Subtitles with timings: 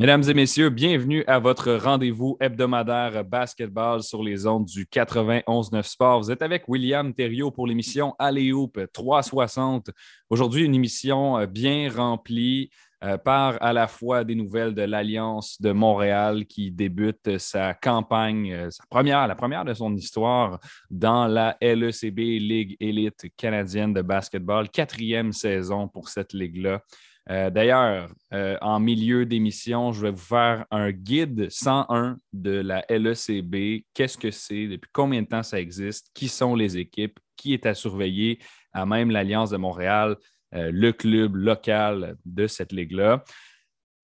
[0.00, 6.22] Mesdames et messieurs, bienvenue à votre rendez-vous hebdomadaire basketball sur les ondes du 91-9 Sport.
[6.22, 9.90] Vous êtes avec William Thériault pour l'émission Alléoupe 360.
[10.30, 12.70] Aujourd'hui, une émission euh, bien remplie
[13.04, 18.54] euh, par à la fois des nouvelles de l'Alliance de Montréal qui débute sa campagne,
[18.54, 24.00] euh, sa première, la première de son histoire dans la LECB, Ligue élite canadienne de
[24.00, 24.70] basketball.
[24.70, 26.80] Quatrième saison pour cette ligue-là.
[27.28, 32.84] Euh, d'ailleurs, euh, en milieu d'émission, je vais vous faire un guide 101 de la
[32.88, 33.84] LECB.
[33.94, 34.66] Qu'est-ce que c'est?
[34.66, 36.08] Depuis combien de temps ça existe?
[36.14, 37.18] Qui sont les équipes?
[37.36, 38.38] Qui est à surveiller?
[38.72, 40.16] À même l'Alliance de Montréal,
[40.54, 43.22] euh, le club local de cette ligue-là.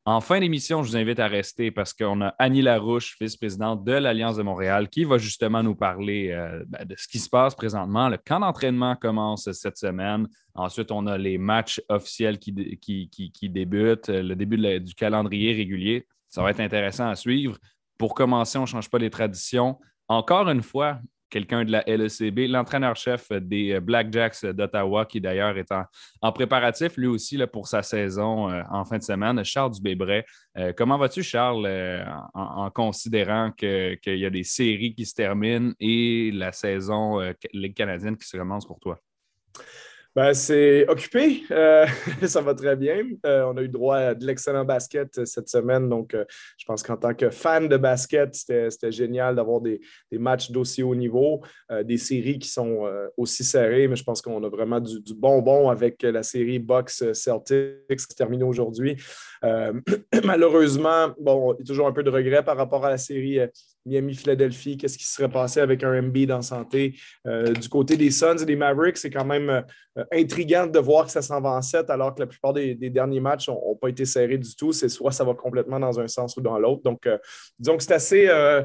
[0.08, 3.90] En fin d'émission, je vous invite à rester parce qu'on a Annie Larouche, vice-présidente de
[3.90, 7.56] l'Alliance de Montréal, qui va justement nous parler euh, ben, de ce qui se passe
[7.56, 8.08] présentement.
[8.08, 10.28] Le camp d'entraînement commence cette semaine.
[10.54, 16.06] Ensuite, on a les matchs officiels qui, qui, débutent, le début du calendrier régulier.
[16.28, 17.58] Ça va être intéressant à suivre.
[17.98, 19.76] Pour commencer, on ne change pas les traditions.
[20.06, 25.72] Encore une fois, quelqu'un de la LECB, l'entraîneur-chef des euh, Blackjacks d'Ottawa, qui d'ailleurs est
[26.20, 30.24] en, préparatif lui aussi pour sa saison euh, en fin de semaine, Charles Dubébret.
[30.56, 31.66] Euh, comment vas-tu, Charles,
[32.34, 37.20] en, considérant qu'il y a des séries qui se terminent et la saison
[37.52, 38.98] Ligue canadienne qui se commence pour toi?
[40.16, 41.42] Ben, c'est occupé.
[41.50, 41.84] Euh,
[42.26, 43.02] ça va très bien.
[43.26, 45.90] Euh, on a eu droit à de l'excellent basket euh, cette semaine.
[45.90, 46.16] Donc,
[46.56, 49.78] je pense qu'en tant que fan de basket, c'était génial d'avoir des,
[50.12, 51.42] matchs d'aussi haut niveau,
[51.84, 53.88] des séries qui sont aussi serrées.
[53.88, 57.76] Mais je pense qu'on a vraiment du, bonbon avec la série Box Celtics
[58.08, 58.96] qui termine aujourd'hui.
[60.24, 63.38] malheureusement, bon, il y a toujours un peu de regret par rapport à la série
[63.86, 64.76] Miami-Philadelphie.
[64.76, 66.94] Qu'est-ce qui serait passé avec un MB en santé?
[67.24, 69.64] du côté des Suns et des Mavericks, c'est quand même
[70.12, 73.20] intriguant de voir que ça s'en va en 7 alors que la plupart des, derniers
[73.20, 74.72] matchs n'ont pas été serrés du tout.
[74.72, 76.82] C'est soit ça va complètement dans un sens ou dans l'autre.
[76.82, 77.18] Donc, euh,
[77.78, 78.62] c'est assez euh,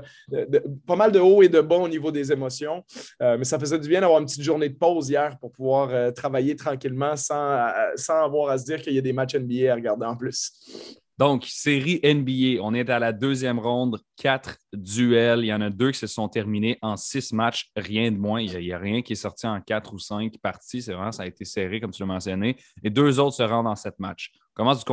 [0.86, 2.84] pas mal de haut et de bas au niveau des émotions.
[3.22, 6.14] Euh, mais ça faisait du bien d'avoir une petite journée de pause hier pour pouvoir
[6.14, 9.76] travailler tranquillement sans, sans avoir à se dire qu'il y a des matchs NBA à
[9.76, 11.01] regarder en plus.
[11.18, 15.42] Donc, série NBA, on est à la deuxième ronde, quatre duels.
[15.42, 18.42] Il y en a deux qui se sont terminés en six matchs, rien de moins.
[18.42, 20.82] Il n'y a, rien qui est sorti en quatre ou cinq parties.
[20.82, 22.58] C'est vraiment, ça a été serré, comme tu l'as mentionné.
[22.84, 24.32] Et deux autres se rendent en sept matchs.
[24.54, 24.84] Comment du,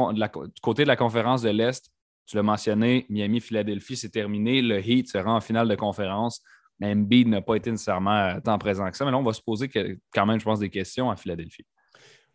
[0.61, 1.91] côté de la conférence de l'Est,
[2.27, 4.61] tu l'as mentionné, Miami-Philadelphie, c'est terminé.
[4.61, 6.43] Le Heat se rend en finale de conférence.
[6.83, 9.05] Embiid n'a pas été nécessairement tant présent que ça.
[9.05, 9.69] Mais là, on va se poser
[10.13, 11.65] quand même, je pense, des questions à Philadelphie.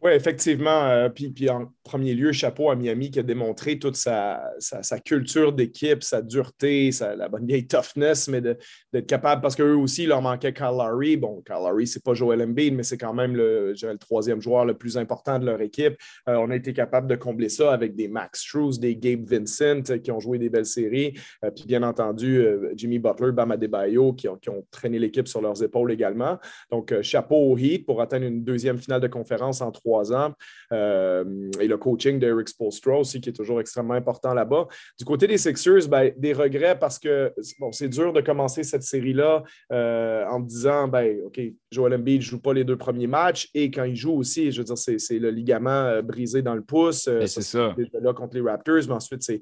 [0.04, 0.84] Oui, effectivement.
[0.84, 5.00] Euh, puis, puis, en premier lieu, chapeau à Miami qui a démontré toute sa, sa,
[5.00, 10.04] culture d'équipe, sa dureté, sa, la bonne vieille toughness, mais d'être capable, parce qu'eux aussi,
[10.04, 11.16] il leur manquait Kyle Lowry.
[11.16, 14.66] Bon, Kyle Lowry, c'est pas Joel Embiid, mais c'est quand même le, le troisième joueur
[14.66, 15.96] le plus important de leur équipe.
[16.28, 19.84] Euh, on a été capable de combler ça avec des Max Struz, des Gabe Vincent
[20.04, 21.18] qui ont joué des belles séries.
[21.46, 25.42] Euh, puis bien entendu, Jimmy Butler, Bam Adebayo qui ont, qui ont traîné l'équipe sur
[25.42, 26.40] leurs épaules également.
[26.72, 30.34] Donc, chapeau au Heat pour atteindre une deuxième finale de conférence en trois ans.
[30.74, 31.24] Euh,
[31.60, 34.68] et le coaching d'Eric Spolstra aussi, qui est toujours extrêmement important là-bas.
[34.98, 38.84] Du côté des Sixers, ben, des regrets parce que bon, c'est dur de commencer cette
[38.84, 41.40] série-là euh, en disant ben, OK,
[41.72, 44.60] Joel Embiid ne joue pas les deux premiers matchs et quand il joue aussi, je
[44.60, 47.10] veux dire, c'est le ligament euh, brisé dans le pouce.
[47.26, 47.76] C'est ça.
[48.02, 49.42] Là contre les Raptors, mais ensuite, c'est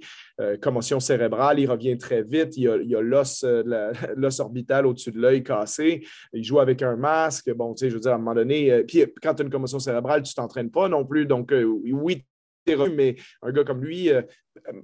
[0.62, 1.60] commotion cérébrale.
[1.60, 2.58] Il revient très vite.
[2.58, 3.02] Il y a
[4.16, 6.04] l'os orbital au-dessus de l'œil cassé.
[6.34, 7.52] Il joue avec un masque.
[7.54, 9.52] Bon, tu sais, je veux dire, à un moment donné, puis quand tu as une
[9.52, 11.26] commotion cérébrale, tu t'entraînes pas non plus.
[11.26, 12.26] Donc, euh, oui,
[12.68, 14.22] mais un gars comme lui, euh,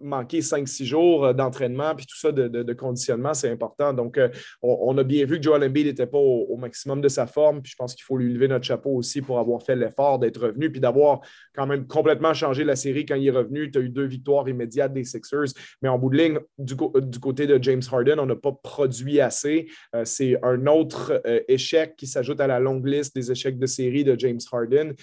[0.01, 3.93] manquer 5-6 jours euh, d'entraînement, puis tout ça de, conditionnement, c'est important.
[3.93, 4.19] Donc,
[4.61, 7.71] on, a bien vu que Joel Embiid n'était pas au, maximum de sa forme, puis
[7.71, 10.71] je pense qu'il faut lui lever notre chapeau aussi pour avoir fait l'effort d'être revenu,
[10.71, 11.21] puis d'avoir
[11.53, 13.71] quand même complètement changé la série quand il est revenu.
[13.71, 17.47] Tu as eu deux victoires immédiates des Sixers, mais en bout de ligne, du, côté
[17.47, 19.67] de James Harden, on n'a pas produit assez.
[20.03, 24.17] c'est un autre échec qui s'ajoute à la longue liste des échecs de série de
[24.17, 24.93] James Harden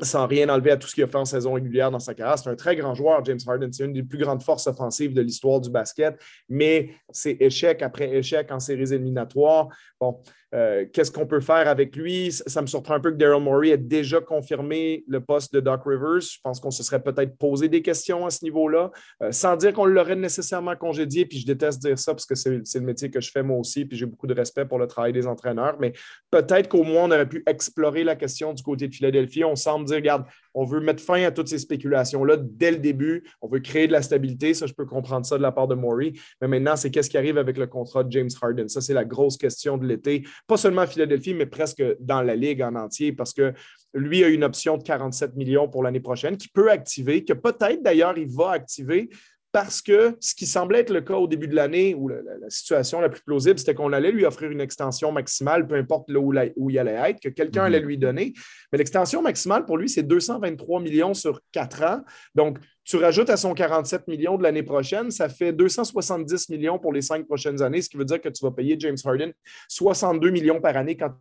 [0.00, 2.38] sans rien enlever à tout ce qu'il a fait en saison régulière dans sa carrière.
[2.38, 3.70] C'est un très grand joueur, James Harden.
[3.72, 6.18] C'est une des plus grandes forces offensives de l'histoire du basket,
[6.48, 9.68] mais c'est échec après échec en séries éliminatoires.
[10.00, 10.20] Bon,
[10.54, 12.30] euh, qu'est-ce qu'on peut faire avec lui?
[12.32, 15.82] Ça, me surprend un peu que Daryl Morey ait déjà confirmé le poste de Doc
[15.86, 16.20] Rivers.
[16.20, 18.90] Je pense qu'on se serait peut-être posé des questions à ce niveau-là,
[19.22, 21.24] euh, sans dire qu'on l'aurait nécessairement congédié.
[21.24, 23.84] Puis je déteste dire ça parce que c'est le métier que je fais moi aussi,
[23.84, 25.76] puis j'ai beaucoup de respect pour le travail des entraîneurs.
[25.80, 25.92] Mais
[26.30, 29.44] peut-être qu'au moins on aurait pu explorer la question du côté de Philadelphie.
[29.44, 33.24] On semble dire, regarde, on veut mettre fin à toutes ces spéculations-là dès le début.
[33.40, 34.54] On veut créer de la stabilité.
[34.54, 36.12] Ça, je peux comprendre ça de la part de Morey.
[36.40, 38.68] Mais maintenant, c'est qu'est-ce qui arrive avec le contrat de James Harden?
[38.68, 42.36] Ça, c'est la grosse question de l'été pas seulement à Philadelphie, mais presque dans la
[42.36, 43.52] ligue en entier, parce que
[43.94, 47.82] lui a une option de 47 millions pour l'année prochaine qui peut activer, que peut-être
[47.82, 49.10] d'ailleurs il va activer
[49.52, 52.18] parce que ce qui semblait être le cas au début de l'année, où la,
[52.48, 56.20] situation la plus plausible, c'était qu'on allait lui offrir une extension maximale, peu importe là
[56.20, 57.86] où, où il allait être, que quelqu'un allait mhm.
[57.86, 58.32] lui donner.
[58.72, 62.00] Mais l'extension maximale, pour lui, c'est 223 millions sur quatre ans.
[62.34, 66.92] Donc, tu rajoutes à son 47 millions de l'année prochaine, ça fait 270 millions pour
[66.92, 69.32] les cinq prochaines années, ce qui veut dire que tu vas payer James Harden
[69.68, 71.12] 62 millions par année quand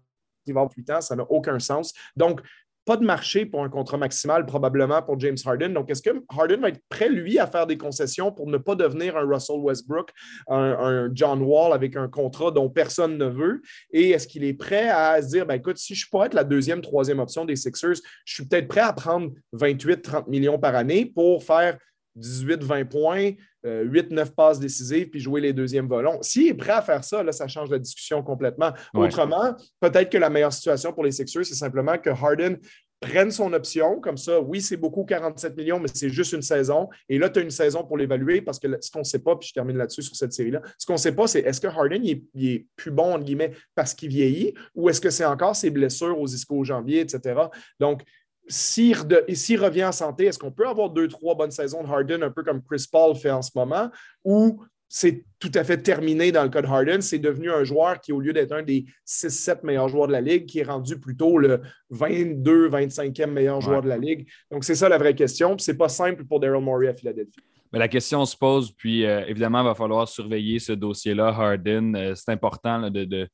[0.48, 1.02] il va avoir 8 ans.
[1.02, 1.94] Ça n'a aucun sens.
[2.16, 2.42] Donc,
[2.86, 5.70] pas de marché pour un contrat maximal probablement pour James Harden.
[5.70, 8.76] Donc, est-ce que Harden va être prêt, lui, à faire des concessions pour ne pas
[8.76, 10.12] devenir un Russell Westbrook,
[10.48, 13.62] un, John Wall avec un contrat dont personne ne veut?
[13.92, 16.44] Et est-ce qu'il est prêt à se dire, ben, écoute, si je peux être la
[16.44, 21.06] deuxième, troisième option des Sixers, je suis peut-être prêt à prendre 28-30 millions par année
[21.06, 21.78] pour faire
[22.18, 23.32] 18-20 points,
[23.64, 26.22] 8-9 euh, passes décisives, puis jouer les deuxièmes volants.
[26.22, 28.72] S'il est prêt à faire ça, là, ça change la discussion complètement.
[28.94, 32.58] Autrement, peut-être que la meilleure situation pour les Sixers, c'est simplement que Harden
[33.02, 34.00] prenne son option.
[34.00, 36.88] Comme ça, oui, c'est beaucoup 47 millions, mais c'est juste une saison.
[37.10, 39.36] Et là, tu as une saison pour l'évaluer parce que ce qu'on ne sait pas,
[39.36, 41.68] puis je termine là-dessus sur cette série-là, ce qu'on ne sait pas, c'est est-ce que
[41.68, 45.56] Harden il est, plus bon, entre guillemets, parce qu'il vieillit ou est-ce que c'est encore
[45.56, 47.42] ses blessures aux ischio-jambiers, etc.
[47.80, 48.04] Donc,
[48.52, 52.32] s'il revient en santé, est-ce qu'on peut avoir deux, trois bonnes saisons de Harden, un
[52.32, 53.90] peu comme Chris Paul fait en ce moment,
[54.24, 54.64] ou
[54.94, 57.00] c'est tout à fait terminé dans le cas de Harden.
[57.00, 60.20] C'est devenu un joueur qui, au lieu d'être un des 6-7 meilleurs joueurs de la
[60.20, 61.62] Ligue, qui est rendu plutôt le
[61.92, 64.28] 22, 25e meilleur joueur de la Ligue.
[64.52, 65.58] Donc, c'est ça la vraie question.
[65.58, 67.40] Ce n'est pas simple pour Daryl Morey à Philadelphie.
[67.72, 71.96] Mais la question se pose, puis euh, évidemment, il va falloir surveiller ce dossier-là, Harden.
[71.96, 73.30] Euh, c'est important de,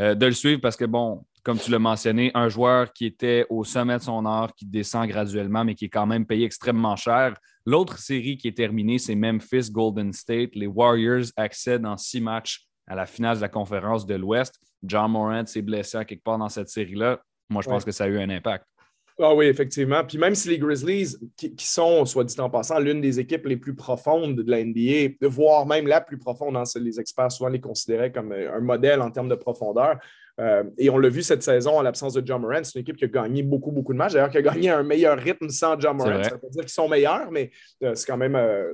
[0.00, 3.46] euh, de, le suivre parce que, bon, comme tu l'as mentionné, un joueur qui était
[3.48, 6.96] au sommet de son art, qui descend graduellement, mais qui est quand même payé extrêmement
[6.96, 7.36] cher.
[7.64, 10.56] L'autre série qui est terminée, c'est Memphis Golden State.
[10.56, 14.58] Les Warriors accèdent en six matchs à la finale de la conférence de l'Ouest.
[14.82, 17.20] John Morant s'est blessé à quelque part dans cette série-là.
[17.48, 18.66] Moi, je pense que ça a eu un impact.
[19.20, 20.02] Ah oui, effectivement.
[20.04, 23.56] Puis même si les Grizzlies, qui, sont, soit dit en passant, l'une des équipes les
[23.56, 27.60] plus profondes de la NBA, voire même la plus profonde, hein, les experts souvent les
[27.60, 29.96] considéraient comme un modèle en termes de profondeur,
[30.40, 32.60] euh, et on l'a vu cette saison en l'absence de John Moran.
[32.62, 34.12] C'est une équipe qui a gagné beaucoup, beaucoup de matchs.
[34.12, 36.22] D'ailleurs, qui a gagné un meilleur rythme sans John Moran.
[36.22, 37.50] Ça veut dire qu'ils sont meilleurs, mais
[37.82, 38.72] euh, c'est quand même euh,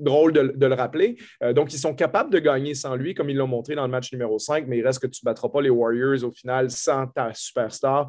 [0.00, 1.16] drôle de, le rappeler.
[1.54, 4.10] donc, ils sont capables de gagner sans lui, comme ils l'ont montré dans le match
[4.12, 7.06] numéro 5, mais il reste que tu ne battras pas les Warriors au final sans
[7.06, 8.08] ta superstar.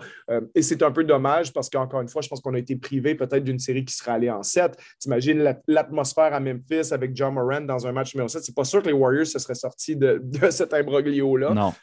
[0.53, 3.13] et c'est un peu dommage parce qu'encore une fois, je pense qu'on a été privé
[3.15, 4.77] peut-être d'une série qui serait allée en 7.
[4.99, 8.43] T'imagines l'atmosphère à Memphis avec John Moran dans un match numéro 7.
[8.43, 11.53] C'est pas sûr que les Warriors se seraient sortis de, de cet imbroglio-là.
[11.53, 11.73] Non.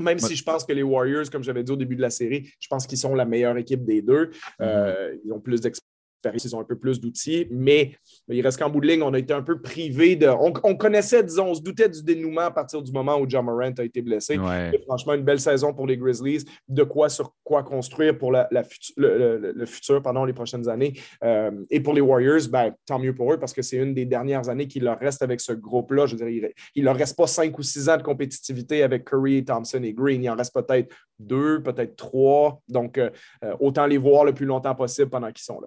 [0.00, 2.50] Même si je pense que les Warriors, comme j'avais dit au début de la série,
[2.58, 4.30] je pense qu'ils sont la meilleure équipe des deux.
[4.60, 5.89] Euh, ils ont plus d'expérience
[6.32, 7.92] ils ont un peu plus d'outils, mais
[8.28, 10.28] il reste qu'en bout de ligne, on a été un peu privé de.
[10.28, 13.72] On, connaissait, disons, on se doutait du dénouement à partir du moment où John Morant
[13.78, 14.38] a été blessé.
[14.86, 18.48] Franchement, une belle saison pour les Grizzlies, de quoi sur quoi construire pour la,
[18.96, 20.94] le, futur pendant les prochaines années.
[21.24, 24.04] Euh, et pour les Warriors, ben, tant mieux pour eux parce que c'est une des
[24.04, 26.06] dernières années qu'il leur reste avec ce groupe-là.
[26.06, 29.04] Je veux dire, il ne leur reste pas cinq ou six ans de compétitivité avec
[29.04, 30.22] Curry, Thompson et Green.
[30.22, 32.60] Il en reste peut-être deux, peut-être trois.
[32.68, 33.10] Donc, euh,
[33.44, 35.66] euh, autant les voir le plus longtemps possible pendant qu'ils sont là.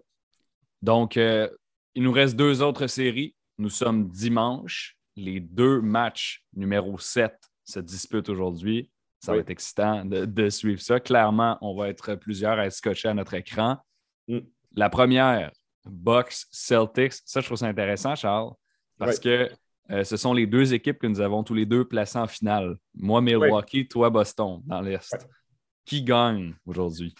[0.84, 1.48] Donc, euh,
[1.96, 3.34] il nous reste deux autres séries.
[3.58, 4.98] Nous sommes dimanche.
[5.16, 7.34] Les deux matchs numéro 7
[7.64, 8.92] se disputent aujourd'hui.
[9.22, 11.00] Ça va être excitant de, suivre ça.
[11.00, 13.78] Clairement, on va être plusieurs à être scotchés à notre écran.
[14.28, 14.40] Mm.
[14.76, 15.54] La première,
[15.86, 17.14] Bucks Celtics.
[17.24, 18.52] Ça, je trouve ça intéressant, Charles,
[18.98, 19.50] parce que
[19.90, 22.76] euh, ce sont les deux équipes que nous avons tous les deux placées en finale.
[22.94, 25.16] Moi, Milwaukee, toi, Boston, dans l'Est.
[25.86, 27.16] Qui gagne aujourd'hui?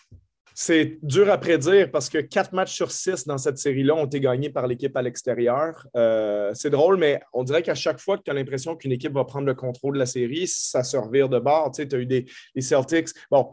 [0.56, 4.20] C'est dur à prédire parce que quatre matchs sur six dans cette série-là ont été
[4.20, 5.88] gagnés par l'équipe à l'extérieur.
[5.96, 9.14] Euh, c'est drôle, mais on dirait qu'à chaque fois que tu as l'impression qu'une équipe
[9.14, 11.72] va prendre le contrôle de la série, ça se revire de bord.
[11.72, 12.26] Tu as eu des,
[12.60, 13.10] Celtics.
[13.32, 13.52] Bon,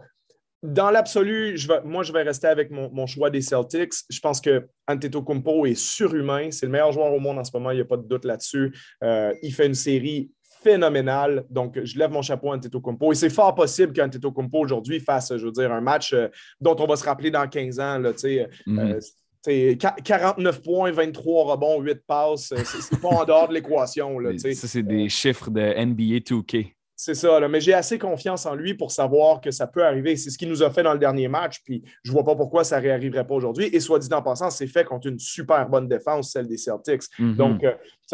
[0.63, 3.95] dans l'absolu, moi, je vais rester avec mon, choix des Celtics.
[4.11, 6.51] Je pense que Antetokounmpo est surhumain.
[6.51, 8.27] C'est le meilleur joueur au monde en ce moment, il n'y a pas de doute
[8.27, 8.75] là-dessus.
[9.03, 10.31] Euh, il fait une série
[10.63, 11.45] phénoménal.
[11.51, 13.13] Donc, je lève mon chapeau à Antetokounmpo.
[13.13, 16.29] Et c'est fort possible qu'Antetokounmpo aujourd'hui fasse, je veux dire, un match euh,
[16.61, 17.99] dont on va se rappeler dans 15 ans.
[17.99, 19.01] Là, 49 mhm.
[19.49, 22.53] euh, points, 23 rebonds, 8 passes.
[22.53, 24.19] Euh, c'est pas en dehors de l'équation.
[24.39, 26.73] Ça, c'est des chiffres de NBA 2K.
[27.03, 30.17] C'est ça, mais j'ai assez confiance en lui pour savoir que ça peut arriver.
[30.17, 32.37] C'est ce qu'il nous a fait dans le dernier match, puis je ne vois pas
[32.37, 33.71] pourquoi ça ne réarriverait pas aujourd'hui.
[33.73, 37.05] Et soit dit en passant, c'est fait contre une super bonne défense, celle des Celtics.
[37.19, 37.37] Mhm.
[37.37, 37.65] Donc,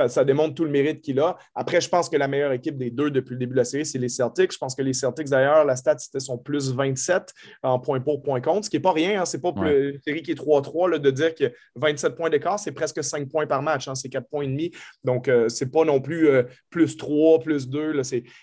[0.08, 1.36] ça, démontre tout le mérite qu'il a.
[1.54, 3.86] Après, je pense que la meilleure équipe des deux depuis le début de la série,
[3.86, 4.52] c'est les Celtics.
[4.52, 8.22] Je pense que les Celtics, d'ailleurs, la stat, c'était son plus 27 en points pour,
[8.22, 9.22] points contre, ce qui n'est pas rien.
[9.22, 9.24] Hein.
[9.24, 13.02] C'est pas une série qui est 3-3 de dire que 27 points d'écart, c'est presque
[13.02, 13.88] 5 points par match.
[13.88, 13.94] Hein.
[13.94, 14.70] C'est 4 points et demi.
[15.04, 18.00] Donc, euh, c'est pas non plus euh, plus 3, plus 2.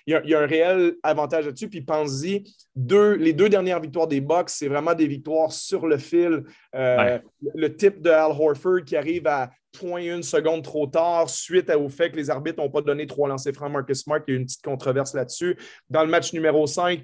[0.08, 1.70] Il y, a un réel avantage là-dessus.
[1.70, 2.44] Puis, pense-y,
[2.76, 6.44] deux, les deux dernières victoires des Bucks, c'est vraiment des victoires sur le fil.
[6.76, 7.20] Euh,
[7.56, 12.12] le type de Al Horford qui arrive à 0.1 seconde trop tard suite au fait
[12.12, 14.20] que les arbitres n'ont pas donné trois lancers francs à Marcus Smart.
[14.28, 15.58] Il y a eu une petite controverse là-dessus.
[15.90, 17.04] Dans le match numéro 5,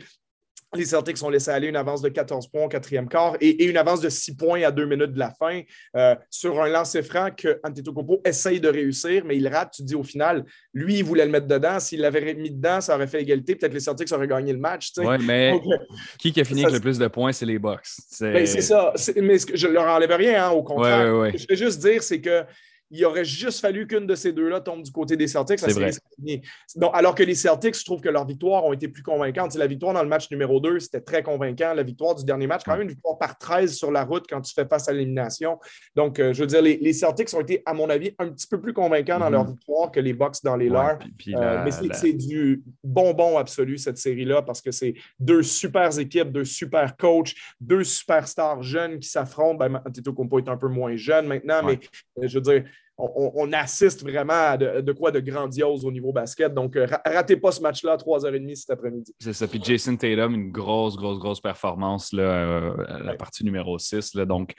[0.75, 3.77] les Celtics ont laissé aller une avance de 14 points au quatrième quart et, une
[3.77, 5.61] avance de 6 points à deux minutes de la fin
[5.95, 9.73] euh, sur un lancer franc que Antetokounmpo essaye de réussir, mais il rate.
[9.73, 11.79] Tu te dis au final, lui, il voulait le mettre dedans.
[11.79, 13.55] S'il l'avait mis dedans, ça aurait fait égalité.
[13.55, 14.91] Peut-être les Celtics auraient gagné le match.
[14.97, 15.77] Oui, mais euh,
[16.19, 17.88] qui qui a fini avec le plus de points, c'est les Bucks.
[18.21, 18.93] Ben, c'est ça.
[19.15, 21.31] Mais je ne leur enlève rien, hein, au contraire.
[21.31, 22.43] Ce que je veux juste dire, c'est que
[22.91, 25.60] il aurait juste fallu qu'une de ces deux-là tombe du côté des Celtics.
[26.75, 29.55] Donc, alors que les Celtics, je trouve que leurs victoires ont été plus convaincantes.
[29.55, 31.74] la victoire dans le match numéro 2, c'était très convaincant.
[31.74, 34.41] La victoire du dernier match, quand même une victoire par 13 sur la route quand
[34.41, 35.60] tu fais face à l'élimination.
[35.96, 38.60] Donc, euh, je veux dire, les, Celtics ont été, à mon avis, un petit peu
[38.60, 39.51] plus convaincants dans leur mhm.
[39.51, 40.98] victoire que les Bucks dans les leurs.
[41.27, 46.46] Euh, mais c'est du bonbon absolu, cette série-là, parce que c'est deux super équipes, deux
[46.46, 49.55] super coachs, deux superstars jeunes qui s'affrontent.
[49.55, 49.81] Ben,
[50.15, 51.79] Compo est un peu moins jeune maintenant, mais
[52.17, 52.63] euh, je veux dire,
[53.00, 56.53] on, assiste vraiment à de, quoi de grandiose au niveau basket.
[56.53, 59.13] Donc, euh, ratez pas ce match-là à 3h30 cet après-midi.
[59.20, 59.48] C'est ça.
[59.48, 64.15] Puis Jason Tatum, une grosse, grosse, grosse performance là, euh, la partie numéro 6.
[64.15, 64.25] Là.
[64.25, 64.53] Donc,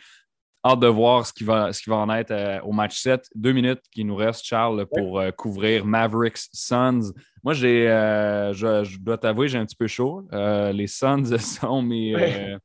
[0.65, 3.29] hâte de voir ce qui va, ce qui va en être euh, au match 7.
[3.35, 7.13] Deux minutes qui nous restent, Charles, pour couvrir Mavericks Suns.
[7.45, 10.27] Moi, j'ai, je, dois t'avouer, j'ai un petit peu chaud.
[10.33, 12.57] les Suns sont mes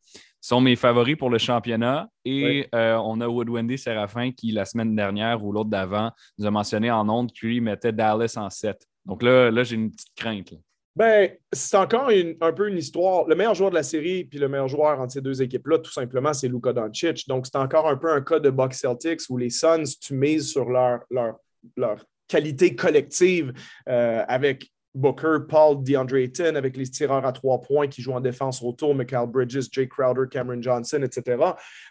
[0.45, 2.07] sont mes favoris pour le championnat.
[2.23, 6.51] Et euh, on a Wood-Wendy Séraphin qui, la semaine dernière ou l'autre d'avant, nous a
[6.51, 8.79] mentionné en ondes qu'il mettait Dallas en 7.
[9.05, 10.53] Donc là, là j'ai une petite crainte.
[10.95, 13.27] Ben, c'est encore un peu une histoire.
[13.27, 15.91] Le meilleur joueur de la série puis le meilleur joueur entre ces deux équipes-là, tout
[15.91, 17.27] simplement, c'est Luka Doncic.
[17.27, 20.51] Donc, c'est encore un peu un cas de Bucks Celtics où les Suns, tu mises
[20.51, 21.37] sur leur, leur,
[21.75, 23.51] leur qualité collective
[23.89, 28.21] euh, avec Booker, Paul, DeAndre Ayton avec les tireurs à trois points qui jouent en
[28.21, 31.37] défense autour, Michael Bridges, Jake Crowder, Cameron Johnson, etc.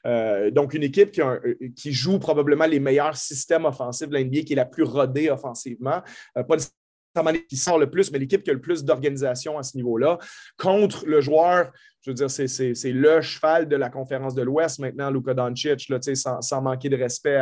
[0.07, 1.21] Euh, donc, une équipe qui,
[1.77, 6.03] qui, joue probablement les meilleurs systèmes offensifs de l'NBA, qui est la plus rodée offensivement.
[6.37, 9.63] Euh, pas nécessairement qui sort le plus, mais l'équipe qui a le plus d'organisation à
[9.63, 10.19] ce niveau-là,
[10.57, 11.71] contre le joueur
[12.05, 15.99] je veux dire, c'est le cheval de la conférence de l'Ouest maintenant, Luka Doncic, là,
[16.15, 17.37] sans, sans manquer de respect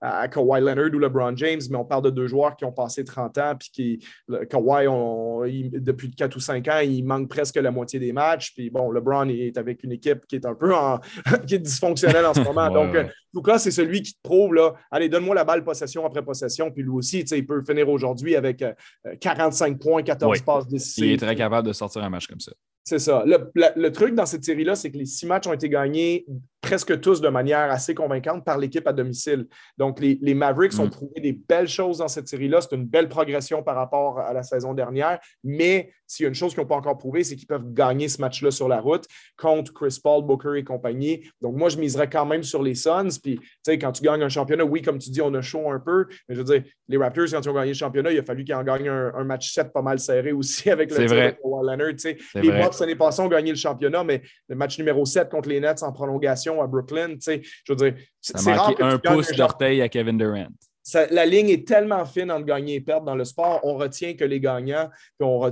[0.00, 3.04] à, Kawhi Leonard ou LeBron James, mais on parle de deux joueurs qui ont passé
[3.04, 4.06] 30 ans, puis qui,
[4.50, 8.70] Kawhi, on, depuis 4 ou 5 ans, il manque presque la moitié des matchs, puis
[8.70, 10.98] bon, LeBron est avec une équipe qui est un peu en,
[11.46, 12.68] qui est dysfonctionnelle en ce moment.
[12.72, 13.08] Donc, ouais.
[13.32, 16.82] Luka, c'est celui qui te prouve, là, allez, donne-moi la balle possession après possession, puis
[16.82, 18.64] lui aussi, il peut finir aujourd'hui avec
[19.20, 21.04] 45 euh, points, 14 passes décisives.
[21.04, 22.52] Il est très capable de sortir un match comme ça.
[22.88, 23.22] C'est ça.
[23.26, 26.24] Le, truc dans cette série-là, c'est que les six matchs ont été gagnés
[26.60, 29.46] presque tous de manière assez convaincante par l'équipe à domicile.
[29.76, 30.90] Donc, les, Mavericks ont mm.
[30.90, 32.60] prouvé des belles choses dans cette série-là.
[32.60, 35.18] C'est une belle progression par rapport à la saison dernière.
[35.44, 38.08] Mais s'il y a une chose qu'ils n'ont pas encore prouvé, c'est qu'ils peuvent gagner
[38.08, 39.04] ce match-là sur la route
[39.36, 41.28] contre Chris Paul, Booker et compagnie.
[41.40, 43.18] Donc, moi, je miserais quand même sur les Suns.
[43.22, 45.70] Puis, tu sais, quand tu gagnes un championnat, oui, comme tu dis, on a chaud
[45.70, 46.06] un peu.
[46.28, 48.44] Mais je veux dire, les Raptors, quand ils ont gagné le championnat, il a fallu
[48.44, 51.32] qu'ils en gagnent un, match 7 pas mal serré aussi avec le vrai.
[51.32, 52.14] de Leonard.
[52.34, 55.60] Les Bucks, l'année passée, ont gagné le championnat, mais le match numéro 7 contre les
[55.60, 59.88] Nets en prolongation à Brooklyn, je veux dire, c'est rare que un pouce d'orteil à
[59.88, 60.48] Kevin Durant.
[61.10, 63.60] la ligne est tellement fine entre gagner et perdre dans le sport.
[63.62, 64.88] On retient que les gagnants,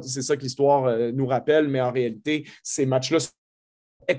[0.03, 3.19] c'est ça que l'histoire euh, nous rappelle, mais en réalité, ces matchs-là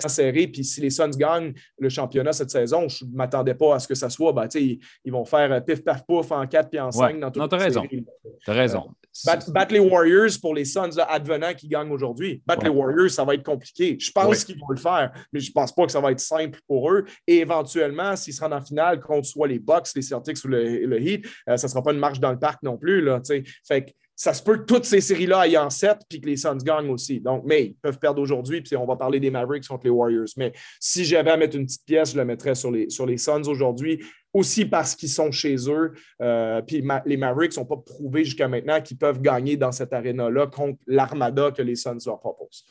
[0.08, 0.48] serré.
[0.48, 3.88] Puis si les Suns gagnent le championnat cette saison, je ne m'attendais pas à ce
[3.88, 4.34] que ça soit.
[4.34, 7.32] Ben, ils, ils vont faire euh, pif paf pouf en 4 puis en 5 dans
[7.32, 7.84] toute Non, tu as raison.
[7.84, 8.06] Tu
[8.48, 8.90] as raison.
[9.26, 12.42] Battre les Warriors pour les Suns advenant qui gagnent aujourd'hui.
[12.46, 13.98] Battre les Warriors, ça va être compliqué.
[14.00, 16.20] Je pense qu'ils vont le faire, mais je ne pense pas que ça va être
[16.20, 17.06] simple pour eux.
[17.26, 21.02] Et éventuellement, s'ils se rendent en finale contre soit les Bucks, les Celtics ou le,
[21.02, 23.02] Heat, euh, ça ne sera pas une marche dans le parc non plus.
[23.02, 23.22] Là,
[23.68, 26.38] fait que ça se peut que toutes ces séries-là aillent en 7 puis que les
[26.38, 27.22] Suns gagnent aussi.
[27.22, 30.26] Donc, mais ils peuvent perdre aujourd'hui, puis on va parler des Mavericks contre les Warriors.
[30.38, 33.20] Mais si j'avais à mettre une petite pièce, je la mettrais sur les, sur les
[33.20, 35.94] Suns aujourd'hui, aussi parce qu'ils sont chez eux.
[36.24, 40.48] Euh, puis les Mavericks n'ont pas prouvé jusqu'à maintenant qu'ils peuvent gagner dans cette aréna-là
[40.48, 42.66] contre l'armada que les Suns leur proposent.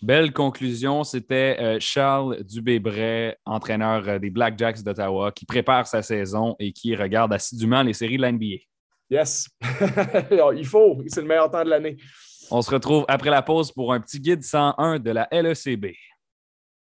[0.00, 6.54] Belle conclusion, c'était euh, Charles Dubébret, entraîneur euh, des Blackjacks d'Ottawa, qui prépare sa saison
[6.60, 8.58] et qui regarde assidûment les séries de l'NBA.
[9.10, 9.48] Yes.
[10.56, 11.02] Il faut.
[11.06, 11.96] C'est le meilleur temps de l'année.
[12.50, 15.94] On se retrouve après la pause pour un petit guide 101 de la LECB.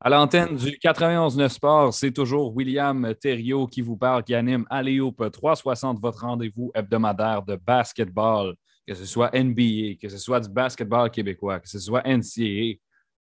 [0.00, 5.29] À l'antenne du 91.9 Sport, c'est toujours William Thériault qui vous parle, qui anime Aléoupe
[5.31, 8.55] 360, votre rendez-vous hebdomadaire de basketball,
[8.87, 12.79] que ce soit NBA, que ce soit du basketball québécois, que ce soit NCAA,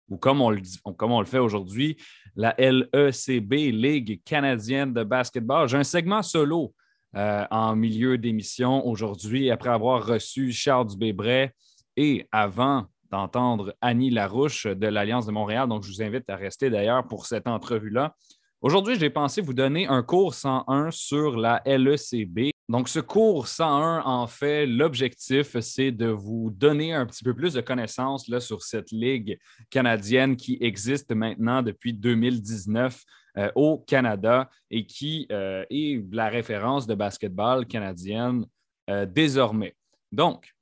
[0.08, 0.60] ou comme on le,
[0.96, 1.96] comme on le fait aujourd'hui,
[2.36, 5.68] la LECB, Ligue canadienne de basketball.
[5.68, 6.72] J'ai un segment solo
[7.16, 11.54] euh, en milieu d'émission aujourd'hui, après avoir reçu Charles Dubébret
[11.96, 15.68] et avant d'entendre Annie Larouche de l'Alliance de Montréal.
[15.68, 18.14] Donc, je vous invite à rester d'ailleurs pour cette entrevue-là.
[18.62, 22.50] Aujourd'hui, j'ai pensé vous donner un cours 101 sur la LECB.
[22.68, 27.54] Donc, ce cours 101, en fait, l'objectif, c'est de vous donner un petit peu plus
[27.54, 29.38] de connaissances là, sur cette ligue
[29.70, 33.02] canadienne qui existe maintenant depuis 2019
[33.36, 38.44] euh, au Canada et qui euh, est la référence de basketball canadienne
[38.88, 39.74] euh, désormais.
[40.12, 40.52] Donc,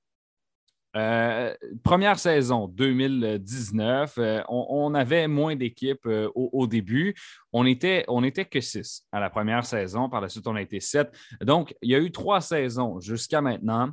[1.83, 7.15] première saison 2019, euh, on, avait moins d'équipes au, début.
[7.53, 10.09] On était, on était que six à la première saison.
[10.09, 11.11] Par la suite, on a été sept.
[11.41, 13.91] Donc, il y a eu trois saisons jusqu'à maintenant.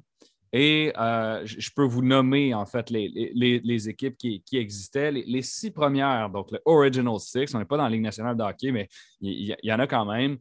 [0.58, 5.12] Et je peux vous nommer en fait les, équipes qui, existaient.
[5.12, 8.44] Les, six premières, donc le Original Six, on n'est pas dans la Ligue nationale de
[8.44, 8.88] hockey, mais
[9.20, 10.38] il y, en a quand même.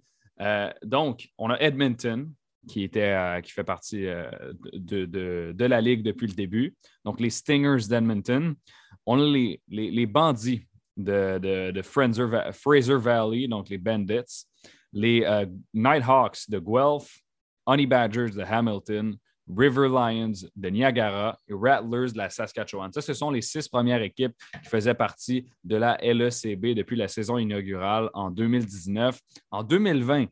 [0.84, 2.30] donc, on a Edmonton,
[2.66, 4.30] qui, était, euh, qui fait partie euh,
[4.72, 6.74] de, la Ligue depuis le début.
[7.04, 8.54] Donc, les Stingers d'Edmonton.
[9.06, 10.66] On a les, les, bandits
[10.96, 14.46] de, Fraser, Valley, donc les Bandits.
[14.92, 17.20] Les euh, Nighthawks de Guelph.
[17.66, 19.16] Honey Badgers de Hamilton.
[19.48, 22.92] River Lions de Niagara et Rattlers de la Saskatchewan.
[22.92, 27.08] Ça, ce sont les six premières équipes qui faisaient partie de la LECB depuis la
[27.08, 29.18] saison inaugurale en 2019.
[29.50, 30.26] En 2020,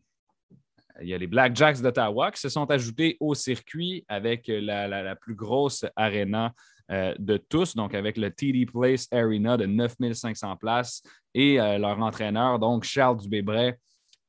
[1.00, 5.34] il y a les Blackjacks d'Ottawa qui se sont ajoutés au circuit avec la, plus
[5.34, 6.52] grosse arena
[6.90, 11.02] euh, de tous, donc avec le TD Place Arena de 9500 places
[11.34, 13.78] et euh, leur entraîneur, donc Charles Dubébret.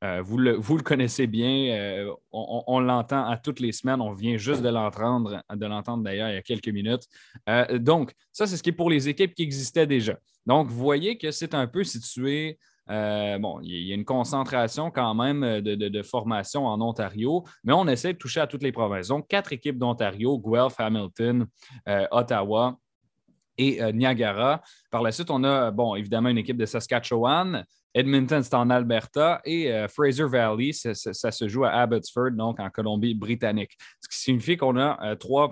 [0.04, 4.68] Euh, vous, le, connaissez bien, on, l'entend à toutes les semaines, on vient juste de
[4.68, 7.08] l'entendre, de l'entendre d'ailleurs il y a quelques minutes.
[7.72, 10.18] donc, ça, c'est ce qui est pour les équipes qui existaient déjà.
[10.46, 12.58] Donc, vous voyez que c'est un peu situé
[12.90, 17.72] euh, bon, il y a une concentration quand même euh, de, formation en Ontario, mais
[17.72, 19.08] on essaie de toucher à toutes les provinces.
[19.08, 21.46] Donc, quatre équipes d'Ontario, Guelph, Hamilton,
[21.88, 22.76] euh, Ottawa
[23.56, 24.60] et Niagara.
[24.90, 27.64] Par la suite, on a, bon, évidemment, une équipe de Saskatchewan.
[27.94, 33.76] Edmonton, c'est en Alberta et Fraser Valley, ça, se joue à Abbotsford, donc en Colombie-Britannique.
[34.00, 35.50] Ce qui signifie qu'on a trois,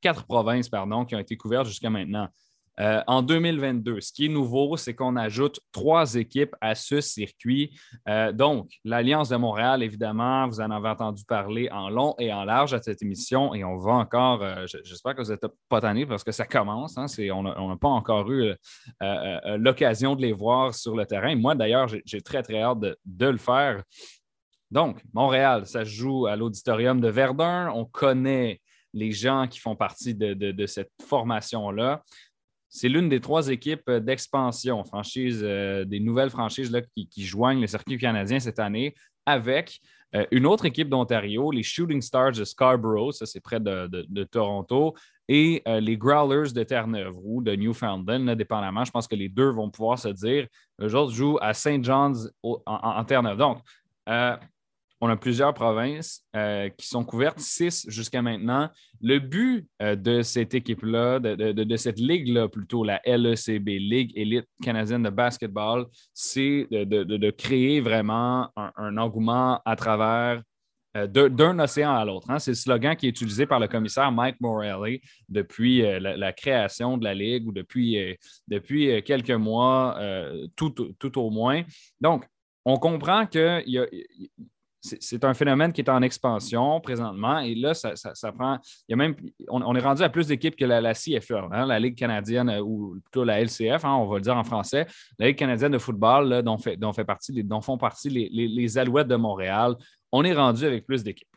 [0.00, 2.28] quatre provinces pardon, qui ont été couvertes jusqu'à maintenant.
[2.80, 7.78] Euh, en 2022, ce qui est nouveau, c'est qu'on ajoute trois équipes à ce circuit.
[8.08, 12.44] Euh, donc, l'Alliance de Montréal, évidemment, vous en avez entendu parler en long et en
[12.44, 16.06] large à cette émission et on va encore, euh, j'espère que vous n'êtes pas tannés
[16.06, 16.96] parce que ça commence.
[16.96, 18.54] Hein, on n'a pas encore eu
[19.56, 21.34] l'occasion de les voir sur le terrain.
[21.34, 23.82] Moi, d'ailleurs, j'ai très, très hâte de, le faire.
[24.70, 27.70] Donc, Montréal, ça se joue à l'auditorium de Verdun.
[27.74, 28.60] On connaît
[28.94, 32.02] les gens qui font partie de cette formation-là
[32.68, 37.60] c'est l'une des trois équipes euh, d'expansion, franchise, euh, des nouvelles franchises là, qui, joignent
[37.60, 39.80] le circuit canadien cette année avec
[40.14, 44.94] euh, une autre équipe d'Ontario, les Shooting Stars de Scarborough, ça c'est près de, Toronto,
[45.30, 48.86] et les Growlers de Terre-Neuve ou de Newfoundland, dépendamment.
[48.86, 50.46] Je pense que les deux vont pouvoir se dire.
[50.78, 51.84] Les autres jouent à St.
[51.84, 53.36] John's en, Terre-Neuve.
[53.36, 53.58] Donc,
[55.00, 58.68] on a plusieurs provinces euh, qui sont couvertes, six jusqu'à maintenant.
[59.00, 65.04] Le but euh, de cette équipe-là, de, cette ligue-là, plutôt la LECB, Ligue élite canadienne
[65.04, 70.42] de basketball, c'est de, créer vraiment un, engouement à travers
[70.96, 72.28] euh, d'un océan à l'autre.
[72.30, 72.40] Hein.
[72.40, 77.04] C'est le slogan qui est utilisé par le commissaire Mike Morelli depuis la, création de
[77.04, 78.18] la Ligue ou depuis,
[79.04, 79.96] quelques mois,
[80.56, 81.62] tout, tout, au moins.
[82.00, 82.24] Donc,
[82.64, 83.86] on comprend qu'il y a,
[84.80, 87.40] c'est un phénomène qui est en expansion présentement.
[87.40, 88.58] Et là, ça, prend.
[88.88, 89.16] Il y a même,
[89.48, 92.98] on, est rendu à plus d'équipes que la, CFL, hein, la Ligue canadienne euh, ou
[93.04, 94.86] plutôt la LCF, hein, on va le dire en français,
[95.18, 96.58] la Ligue canadienne de football, dont,
[97.62, 99.74] font partie les, Alouettes de Montréal.
[100.12, 101.28] On est rendu avec plus d'équipes.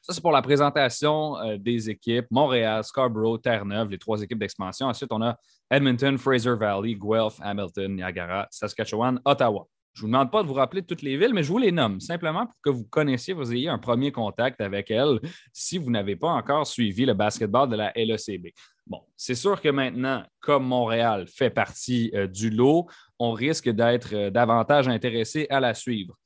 [0.00, 2.26] Ça, c'est pour la présentation euh, des équipes.
[2.30, 4.86] Montréal, Scarborough, Terre-Neuve, les trois équipes d'expansion.
[4.86, 5.36] Ensuite, on a
[5.70, 9.66] Edmonton, Fraser Valley, Guelph, Hamilton, Niagara, Saskatchewan, Ottawa.
[9.94, 11.70] Je ne vous demande pas de vous rappeler toutes les villes, mais je vous les
[11.70, 15.20] nomme simplement pour que vous connaissiez, vous ayez un premier contact avec elles
[15.52, 18.48] si vous n'avez pas encore suivi le basketball de la LECB.
[18.86, 22.86] Bon, c'est sûr que maintenant, comme Montréal fait partie euh, du lot,
[23.18, 26.16] on risque d'être euh, davantage intéressé à la suivre.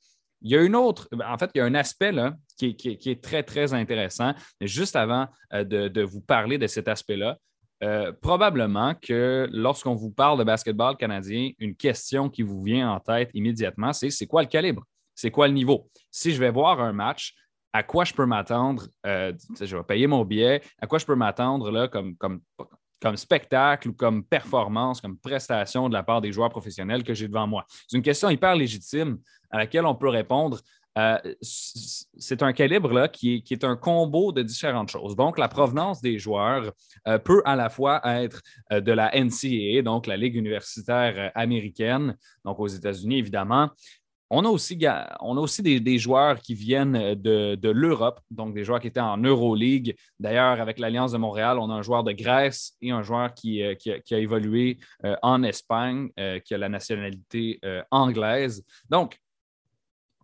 [0.41, 3.23] Il y a une autre, en fait, il y a un aspect là, qui, est
[3.23, 4.33] très, très intéressant.
[4.61, 7.37] juste avant euh, de, vous parler de cet aspect-là,
[7.83, 12.99] euh, probablement que lorsqu'on vous parle de basketball canadien, une question qui vous vient en
[12.99, 14.83] tête immédiatement, c'est c'est quoi le calibre?
[15.15, 15.89] C'est quoi le niveau?
[16.11, 17.33] Si je vais voir un match,
[17.73, 18.87] à quoi je peux m'attendre?
[19.05, 22.41] Euh, je vais payer mon billet, à quoi je peux m'attendre comme, comme,
[23.01, 27.27] comme spectacle ou comme performance, comme prestation de la part des joueurs professionnels que j'ai
[27.27, 27.65] devant moi?
[27.87, 30.59] C'est une question hyper légitime à laquelle on peut répondre
[30.97, 35.15] euh, c'est un calibre là, qui, est, un combo de différentes choses.
[35.15, 36.71] Donc, la provenance des joueurs
[37.07, 42.15] euh, peut à la fois être euh, de la NCAA, donc la Ligue universitaire américaine,
[42.43, 43.69] donc aux États-Unis évidemment,
[44.31, 49.17] on a aussi, des, joueurs qui viennent de, l'Europe, donc des joueurs qui étaient en
[49.17, 49.95] Euroleague.
[50.19, 53.63] D'ailleurs, avec l'Alliance de Montréal, on a un joueur de Grèce et un joueur qui,
[53.63, 53.73] euh,
[54.11, 54.77] a, évolué
[55.23, 56.09] en Espagne,
[56.45, 58.63] qui a la nationalité anglaise.
[58.87, 59.17] Donc,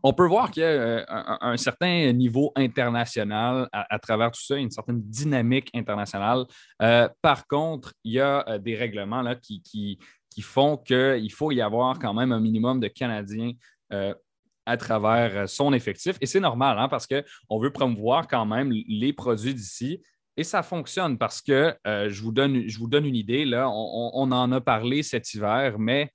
[0.08, 1.06] on peut voir qu'il y a
[1.42, 6.46] un, certain niveau international à, travers tout ça, une certaine dynamique internationale.
[7.22, 9.98] par contre, il y a des règlements là, qui,
[10.42, 13.54] font qu'il faut y avoir quand même un minimum de Canadiens
[13.94, 14.14] euh,
[14.66, 16.18] à travers euh, son effectif.
[16.22, 20.02] Et c'est normal hein, parce qu'on veut promouvoir quand même les produits d'ici.
[20.38, 23.46] Et ça fonctionne parce que euh, je, vous donne, je vous donne une idée.
[23.56, 26.12] On, en a parlé cet hiver, mais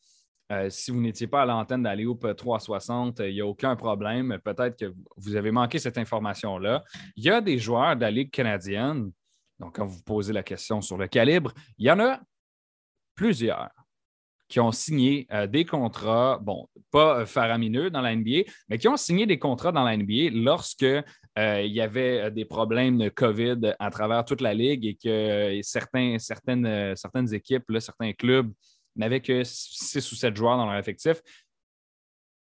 [0.68, 4.38] si vous n'étiez pas à l'antenne d'Aléoup 360, il n'y a aucun problème.
[4.44, 6.82] Peut-être que vous avez manqué cette information-là.
[7.16, 9.12] Il y a des joueurs de la Ligue canadienne.
[9.60, 12.20] Donc, quand vous posez la question sur le calibre, il y en a
[13.14, 13.68] plusieurs
[14.50, 18.88] qui ont signé euh, des contrats, bon, pas euh, faramineux dans la NBA, mais qui
[18.88, 23.08] ont signé des contrats dans la NBA lorsque euh, il y avait des problèmes de
[23.08, 28.52] COVID à travers toute la ligue et que certains, certaines, certaines équipes, certains clubs
[29.00, 31.20] n'avaient que six ou sept joueurs dans leur effectif.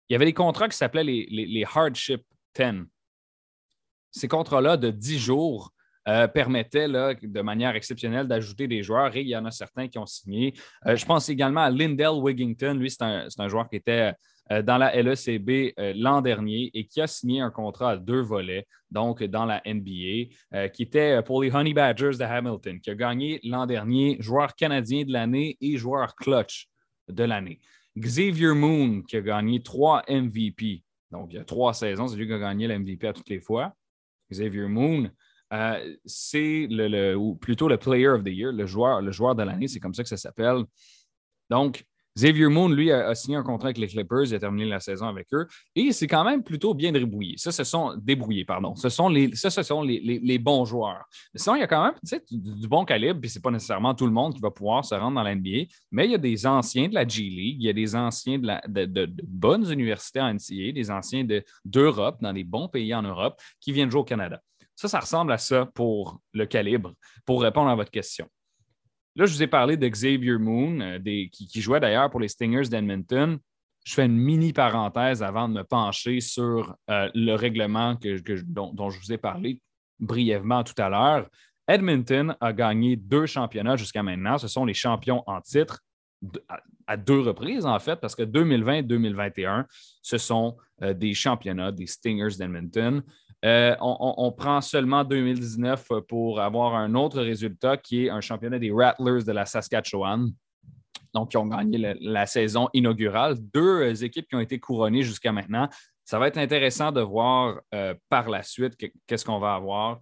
[0.08, 2.22] Il y avait des contrats qui s'appelaient les, les, Hardship
[2.58, 2.84] 10.
[4.10, 5.72] Ces contrats-là de 10 jours
[6.08, 9.98] euh, permettait de manière exceptionnelle d'ajouter des joueurs et il y en a certains qui
[9.98, 10.54] ont signé.
[10.86, 12.74] Euh, je pense également à Lindell Wigington.
[12.74, 14.12] Lui, c'est un, joueur qui était euh,
[14.50, 19.22] dans la LECB l'an dernier et qui a signé un contrat à deux volets, donc
[19.24, 23.66] dans la NBA, qui était pour les Honey Badgers de Hamilton, qui a gagné l'an
[23.66, 26.68] dernier joueur canadien de l'année et joueur clutch
[27.08, 27.60] de l'année.
[27.98, 30.82] Xavier Moon, qui a gagné trois MVP.
[31.10, 33.40] Donc, il y a trois saisons, c'est lui qui a gagné l'MVP à toutes les
[33.40, 33.74] fois.
[34.30, 35.10] Xavier Moon,
[35.52, 39.42] euh, c'est le, ou plutôt le Player of the Year, le joueur, le joueur de
[39.42, 40.64] l'année, c'est comme ça que ça s'appelle.
[41.48, 41.84] Donc,
[42.16, 45.06] Xavier Moon, lui, a, signé un contrat avec les Clippers, il a terminé la saison
[45.06, 47.34] avec eux, et c'est quand même plutôt bien débrouillé.
[47.36, 48.74] Ça, ce sont débrouillés, pardon.
[48.74, 51.04] Ce sont les, ça, ce sont les, bons joueurs.
[51.34, 54.12] sinon, il y a quand même du, bon calibre, puis c'est pas nécessairement tout le
[54.12, 56.88] monde qui va pouvoir se rendre dans la NBA, mais il y a des anciens
[56.88, 60.32] de la G League, il y a des anciens de, la, de, bonnes universités en
[60.32, 61.26] NCAA, des anciens
[61.64, 64.40] d'Europe, dans les bons pays en Europe, qui viennent jouer au Canada.
[64.74, 66.92] Ça, ça ressemble à ça pour le calibre,
[67.24, 68.28] pour répondre à votre question.
[69.16, 70.98] Là, je vous ai parlé de Xavier Moon, euh,
[71.32, 73.38] qui, jouait d'ailleurs pour les Stingers d'Edmonton.
[73.82, 77.96] Je fais une mini parenthèse avant de me pencher sur euh, le règlement
[78.46, 79.58] dont, je vous ai parlé
[79.98, 81.30] brièvement tout à l'heure.
[81.66, 84.36] Edmonton a gagné deux championnats jusqu'à maintenant.
[84.36, 85.80] Ce sont les champions en titre
[86.86, 89.66] à, deux reprises, en fait, parce que 2020 et 2021,
[90.02, 93.02] ce sont euh, des championnats des Stingers d'Edmonton.
[93.46, 98.72] Euh, on, prend seulement 2019 pour avoir un autre résultat qui est un championnat des
[98.72, 100.32] Rattlers de la Saskatchewan.
[101.14, 103.36] Donc, qui ont gagné la, saison inaugurale.
[103.54, 105.68] Deux euh, équipes qui ont été couronnées jusqu'à maintenant.
[106.04, 110.00] Ça va être intéressant de voir euh, par la suite qu'est-ce qu'on va avoir.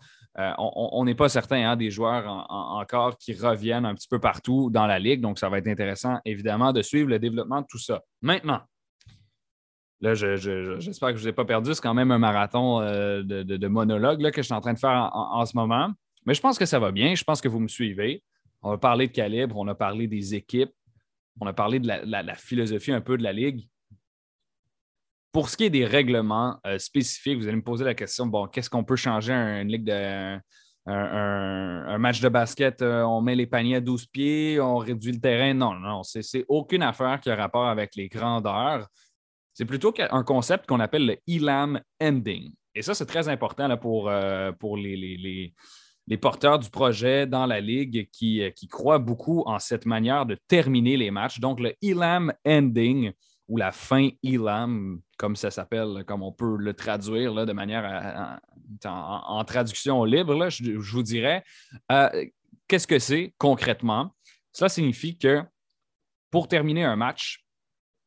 [0.58, 4.86] on n'est pas certain hein, des joueurs encore qui reviennent un petit peu partout dans
[4.86, 5.20] la ligue.
[5.20, 8.02] Donc, ça va être intéressant, évidemment, de suivre le développement de tout ça.
[8.22, 8.60] Maintenant,
[10.00, 11.74] Là, j'espère que je ne vous ai pas perdu.
[11.74, 14.78] C'est quand même un marathon euh, de, monologue là, que je suis en train de
[14.78, 15.90] faire en, ce moment.
[16.26, 17.14] Mais je pense que ça va bien.
[17.14, 18.22] Je pense que vous me suivez.
[18.62, 20.72] On a parlé de calibre, on a parlé des équipes,
[21.40, 23.68] on a parlé de la, philosophie un peu de la Ligue.
[25.32, 28.46] Pour ce qui est des règlements euh, spécifiques, vous allez me poser la question bon,
[28.46, 30.38] qu'est-ce qu'on peut changer une ligue de.
[30.86, 35.20] Un, match de basket, euh, on met les paniers à 12 pieds, on réduit le
[35.20, 35.54] terrain?
[35.54, 38.86] Non, non, c'est aucune affaire qui a rapport avec les grandeurs.
[39.54, 42.52] C'est plutôt un concept qu'on appelle le ELAM ending.
[42.74, 44.96] Et ça, c'est très important là, pour, euh, pour les,
[46.06, 50.26] les, porteurs du projet dans la Ligue qui, euh, qui croient beaucoup en cette manière
[50.26, 51.38] de terminer les matchs.
[51.38, 53.12] Donc, le ELAM ending
[53.46, 58.40] ou la fin ELAM, comme ça s'appelle, comme on peut le traduire là, de manière
[58.84, 61.44] en, traduction libre, je, vous dirais.
[61.92, 62.24] Euh,
[62.66, 64.14] qu'est-ce que c'est concrètement?
[64.52, 65.42] Cela signifie que
[66.30, 67.43] pour terminer un match,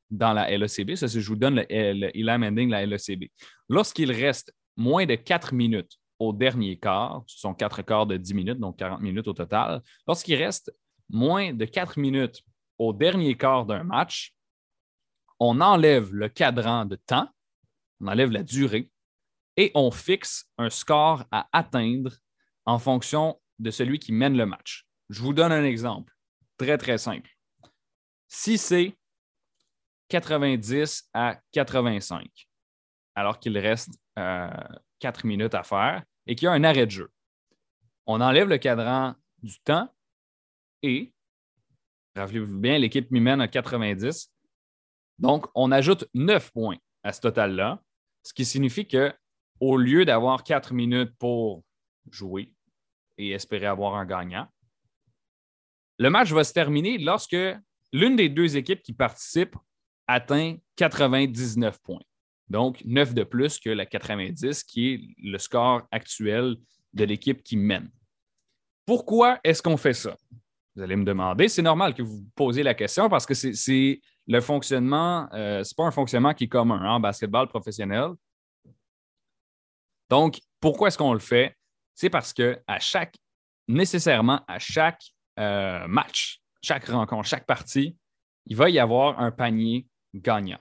[0.10, 0.96] dans la LECB.
[0.96, 3.26] Ça, je vous donne le, le ending, la LECB.
[3.70, 8.34] Lorsqu'il reste moins de 4 minutes au dernier quart, ce sont quatre quarts de 10
[8.34, 9.82] minutes, donc 40 minutes au total.
[10.08, 10.74] Lorsqu'il reste
[11.10, 12.42] moins de 4 minutes
[12.78, 14.34] au dernier quart d'un match,
[15.40, 17.30] on enlève le cadran de temps,
[18.02, 18.90] on enlève la durée
[19.56, 22.12] et on fixe un score à atteindre
[22.66, 24.88] en fonction de celui qui mène le match.
[25.10, 26.14] Je vous donne un exemple
[26.58, 27.30] très, très simple.
[28.28, 28.97] Si c'est
[30.10, 32.28] 90 à 85,
[33.16, 34.50] alors qu'il reste euh,
[35.00, 37.12] 4 minutes à faire et qu'il y a un arrêt de jeu.
[38.06, 39.94] On enlève le cadran du temps
[40.82, 41.14] et,
[42.16, 44.32] rappelez-vous bien, l'équipe m'y mène à 90.
[45.20, 47.82] Donc, on ajoute 9 points à ce total-là,
[48.24, 49.14] ce qui signifie que
[49.60, 51.64] au lieu d'avoir quatre minutes pour
[52.12, 52.54] jouer
[53.18, 54.48] et espérer avoir un gagnant,
[55.98, 57.38] le match va se terminer lorsque
[57.92, 59.58] l'une des deux équipes qui participent
[60.08, 62.02] atteint 99 points.
[62.50, 66.56] Donc, 9 de plus que la 90, qui est le score actuel
[66.94, 67.90] de l'équipe qui mène.
[68.86, 70.16] Pourquoi est-ce qu'on fait ça?
[70.76, 71.50] Vous allez me demander.
[71.50, 75.76] C'est normal que vous posiez la question parce que c'est le fonctionnement, euh, ce n'est
[75.76, 78.12] pas un fonctionnement qui est commun hein, en basketball professionnel.
[80.10, 81.56] Donc, pourquoi est-ce qu'on le fait?
[81.94, 83.16] C'est parce que à chaque,
[83.68, 85.02] nécessairement à chaque
[85.40, 87.98] euh, match, chaque rencontre, chaque partie,
[88.46, 90.60] il va y avoir un panier gagnant.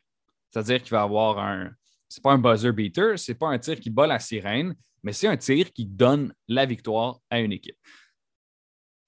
[0.51, 1.71] C'est-à-dire qu'il va avoir un.
[2.09, 4.75] Ce n'est pas un buzzer beater, ce n'est pas un tir qui bat la sirène,
[5.03, 7.77] mais c'est un tir qui donne la victoire à une équipe.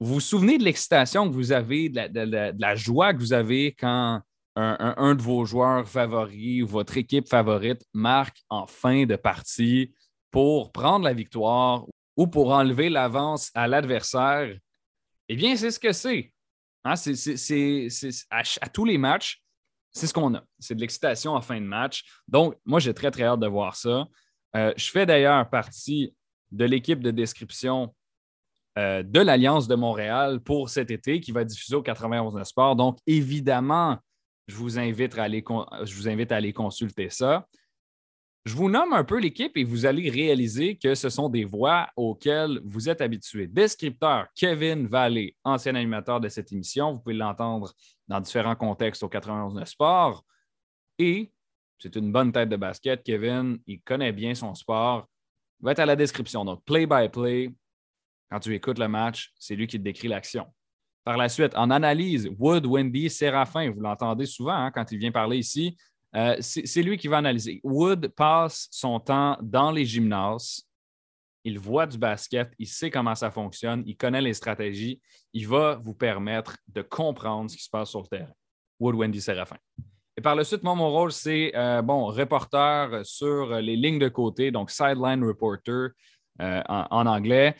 [0.00, 4.20] Vous vous souvenez de l'excitation que vous avez, de la, joie que vous avez quand
[4.56, 9.94] un, de vos joueurs favoris ou votre équipe favorite marque en fin de partie
[10.30, 14.56] pour prendre la victoire ou pour enlever l'avance à l'adversaire?
[15.28, 16.32] Eh bien, c'est ce que c'est.
[16.84, 16.94] Hein,
[18.30, 19.42] à, tous les matchs,
[19.92, 20.42] c'est ce qu'on a.
[20.58, 22.04] C'est de l'excitation en fin de match.
[22.26, 24.06] Donc, moi, j'ai très, très hâte de voir ça.
[24.56, 26.14] Euh, je fais d'ailleurs partie
[26.50, 27.94] de l'équipe de description
[28.78, 32.76] euh, de l'Alliance de Montréal pour cet été qui va diffuser au 91 Sport.
[32.76, 33.98] Donc, évidemment,
[34.46, 35.44] je vous invite à aller,
[35.82, 37.46] je vous invite à aller consulter ça.
[38.44, 41.88] Je vous nomme un peu l'équipe et vous allez réaliser que ce sont des voix
[41.96, 43.46] auxquelles vous êtes habitués.
[43.46, 46.94] Descripteur Kevin Vallée, ancien animateur de cette émission.
[46.94, 47.74] Vous pouvez l'entendre
[48.08, 50.24] dans différents contextes au 91 Sport.
[50.98, 51.30] Et
[51.78, 53.02] c'est une bonne tête de basket.
[53.02, 55.06] Kevin, il connaît bien son sport.
[55.60, 56.44] Il va être à la description.
[56.44, 57.54] Donc, play-by-play.
[58.30, 60.46] Quand tu écoutes le match, c'est lui qui te décrit l'action.
[61.04, 65.12] Par la suite, en analyse, Wood, Wendy, Séraphin, vous l'entendez souvent hein, quand il vient
[65.12, 65.76] parler ici.
[66.14, 67.60] Euh, c'est lui qui va analyser.
[67.62, 70.67] Wood passe son temps dans les gymnases.
[71.48, 75.00] Il voit du basket, il sait comment ça fonctionne, il connaît les stratégies.
[75.32, 78.32] Il va vous permettre de comprendre ce qui se passe sur le terrain.
[78.80, 79.56] Wood Wendy Séraphin.
[80.16, 84.08] Et par la suite, moi, mon rôle, c'est euh, bon, reporter sur les lignes de
[84.08, 85.90] côté, donc sideline reporter
[86.40, 87.54] euh, en, anglais.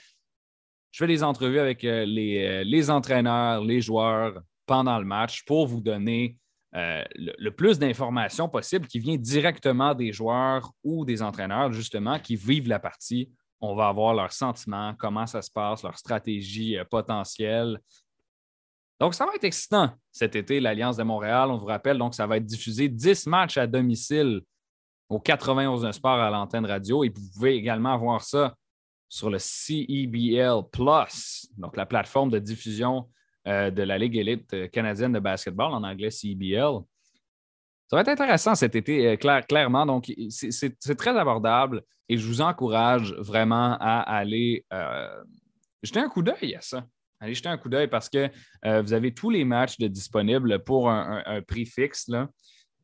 [0.91, 5.81] Je fais des entrevues avec les, les entraîneurs, les joueurs pendant le match pour vous
[5.81, 6.37] donner
[6.75, 12.37] euh, le, plus d'informations possible qui vient directement des joueurs ou des entraîneurs, justement, qui
[12.37, 13.31] vivent la partie.
[13.61, 17.81] On va avoir leurs sentiments, comment ça se passe, leur stratégie euh, potentielle.
[19.01, 21.51] Donc, ça va être excitant cet été, l'Alliance de Montréal.
[21.51, 24.41] On vous rappelle, donc, ça va être diffusé 10 matchs à domicile
[25.09, 27.05] au 91 Sport à l'antenne radio.
[27.05, 28.55] Et vous pouvez également voir ça
[29.09, 33.09] sur le CEBL Plus, donc la plateforme de diffusion
[33.47, 36.81] euh, de la Ligue élite canadienne de basketball, en anglais CBL.
[37.89, 39.87] Ça va être intéressant cet été, euh, clairement.
[39.87, 45.25] Donc, c'est très abordable et je vous encourage vraiment à aller euh,
[45.83, 46.85] jeter un coup d'œil à ça.
[47.21, 48.31] Allez jeter un coup d'œil parce que
[48.81, 52.07] vous avez tous les matchs de disponibles pour un, prix fixe.
[52.07, 52.29] Là.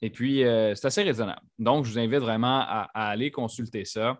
[0.02, 0.38] Et puis,
[0.74, 1.46] c'est assez raisonnable.
[1.56, 4.18] Donc, je vous invite vraiment à aller consulter ça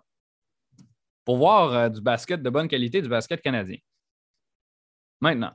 [1.25, 3.77] pour voir du basket de bonne qualité, du basket canadien.
[5.19, 5.51] Maintenant,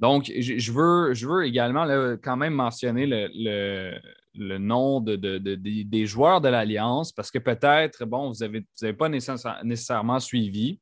[0.00, 1.86] donc, je veux, je veux également
[2.22, 8.66] quand même mentionner le, nom des joueurs de l'Alliance parce que peut-être, bon, vous n'avez
[8.82, 10.80] vous pas nécessairement suivi.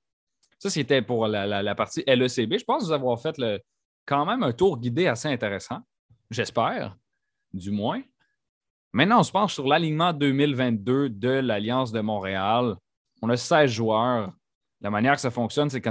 [0.58, 2.58] Ça, c'était pour la, partie LECB.
[2.58, 3.36] Je pense vous avoir fait
[4.06, 5.80] quand même un tour guidé assez intéressant.
[6.30, 6.96] J'espère,
[7.52, 8.02] du moins.
[8.94, 12.76] Maintenant, on se penche sur l'alignement 2022 de l'Alliance de Montréal.
[13.20, 14.32] On a 16 joueurs
[14.82, 15.90] la manière que ça fonctionne, c'est que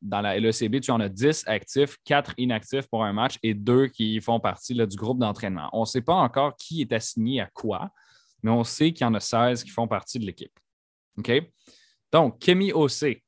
[0.00, 3.88] dans la LECB, tu en as 10 actifs, 4 inactifs pour un match et 2
[3.88, 5.68] qui font partie du groupe d'entraînement.
[5.74, 7.90] On ne sait pas encore qui est assigné à quoi,
[8.42, 10.52] mais on sait qu'il y en a 16 qui font partie de l'équipe.
[11.18, 11.30] OK?
[12.12, 13.22] Donc, Kemi Ossé,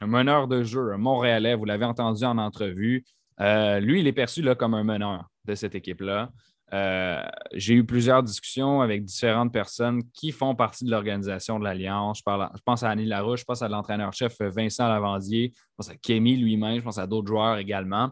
[0.00, 3.02] un meneur de jeu, un Montréalais, vous l'avez entendu en entrevue.
[3.40, 6.30] Euh, lui, il est perçu comme un meneur de cette équipe-là.
[6.72, 7.22] Euh,
[7.52, 12.18] j'ai eu plusieurs discussions avec différentes personnes qui font partie de l'organisation de l'Alliance.
[12.18, 16.36] Je, pense à Annie Larouche, je pense à l'entraîneur-chef Vincent Lavandier, je pense à Kémy
[16.36, 18.10] lui-même, je pense à d'autres joueurs également.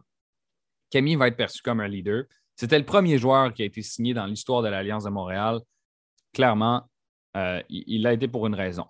[0.91, 2.25] Kémy va être perçu comme un leader.
[2.55, 5.61] C'était le premier joueur qui a été signé dans l'histoire de l'Alliance de Montréal.
[6.35, 6.83] Clairement,
[7.37, 8.87] euh, il l'a été pour une raison.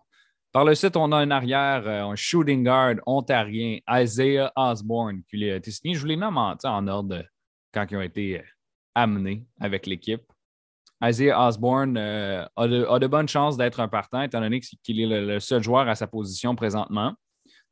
[0.51, 5.49] Par le site, on a un arrière, euh, un shooting guard ontarien, Isaiah Osborne, qui
[5.49, 5.95] a été signé.
[5.95, 7.23] Je vous les nomme en, en ordre
[7.73, 8.43] quand ils ont été
[8.95, 10.23] amené avec l'équipe.
[11.03, 15.41] Isaiah Osborne euh, a, de, bonnes chances d'être un partant, étant donné qu'il est le,
[15.41, 17.15] seul joueur à sa position présentement.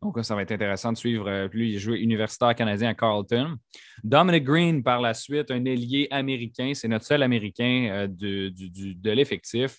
[0.02, 1.48] Donc, ça va être intéressant de suivre.
[1.52, 3.56] Lui, il joue universitaire canadien à Carleton.
[4.02, 6.72] Dominic Green, par la suite, un ailier américain.
[6.74, 9.78] C'est notre seul américain de, de l'effectif.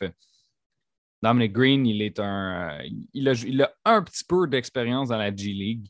[1.23, 2.79] Dominic Green, il est un.
[3.13, 5.87] Il a, il a un petit peu d'expérience dans la G League.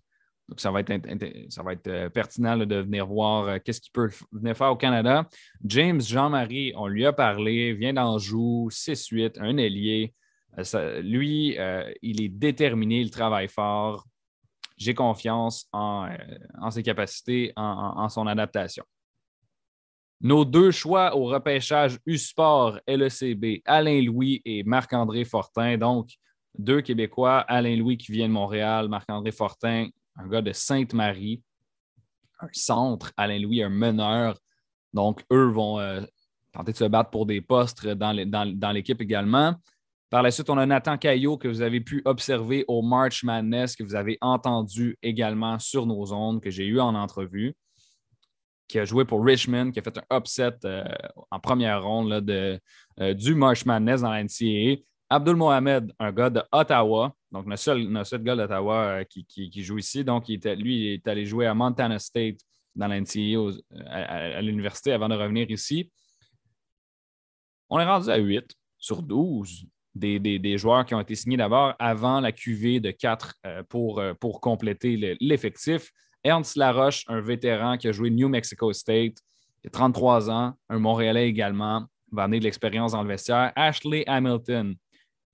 [0.51, 4.69] Donc, ça va être, euh, pertinent de venir voir euh, qu'est-ce qu'il peut venir faire
[4.69, 5.25] au Canada.
[5.63, 10.13] James Jean-Marie, on lui a parlé, vient d'Anjou, 6-8, un ailier.
[10.75, 11.57] Euh, lui,
[12.01, 14.05] il est déterminé, il travaille fort.
[14.75, 16.09] J'ai confiance en,
[16.69, 18.83] ses capacités, en, son adaptation.
[20.19, 25.77] Nos deux choix au repêchage U-Sport, LECB, Alain Louis et Marc-André Fortin.
[25.77, 26.09] Donc,
[26.57, 29.87] deux Québécois, Alain Louis qui vient de Montréal, Marc-André Fortin
[30.23, 31.41] un gars de Sainte-Marie,
[32.39, 34.37] un centre, Alain Louis, un meneur.
[34.93, 36.01] Donc, eux vont euh,
[36.51, 39.55] tenter de se battre pour des postes dans l'équipe également.
[40.09, 43.77] Par la suite, on a Nathan Caillot que vous avez pu observer au March Madness,
[43.77, 47.55] que vous avez entendu également sur nos ondes, que j'ai eu en entrevue,
[48.67, 50.83] qui a joué pour Richmond, qui a fait un upset euh,
[51.29, 52.59] en première ronde de,
[52.99, 54.81] euh, du March Madness dans la NCAA.
[55.11, 60.05] Abdul Mohamed, un gars de Ottawa, donc notre seul, gars d'Ottawa euh, qui, joue ici.
[60.05, 62.37] Donc, il était, lui, il est allé jouer à Montana State
[62.75, 63.51] dans l'NCA euh,
[63.89, 65.91] à, l'université avant de revenir ici.
[67.69, 72.21] On est rendu à 8 sur 12 des, joueurs qui ont été signés d'abord avant
[72.21, 75.91] la QV de 4 euh, pour, pour compléter l'effectif.
[76.23, 79.17] Ernst Laroche, un vétéran qui a joué New Mexico State,
[79.61, 83.51] il a 33 ans, un Montréalais également, va amener de l'expérience dans le vestiaire.
[83.57, 84.75] Ashley Hamilton,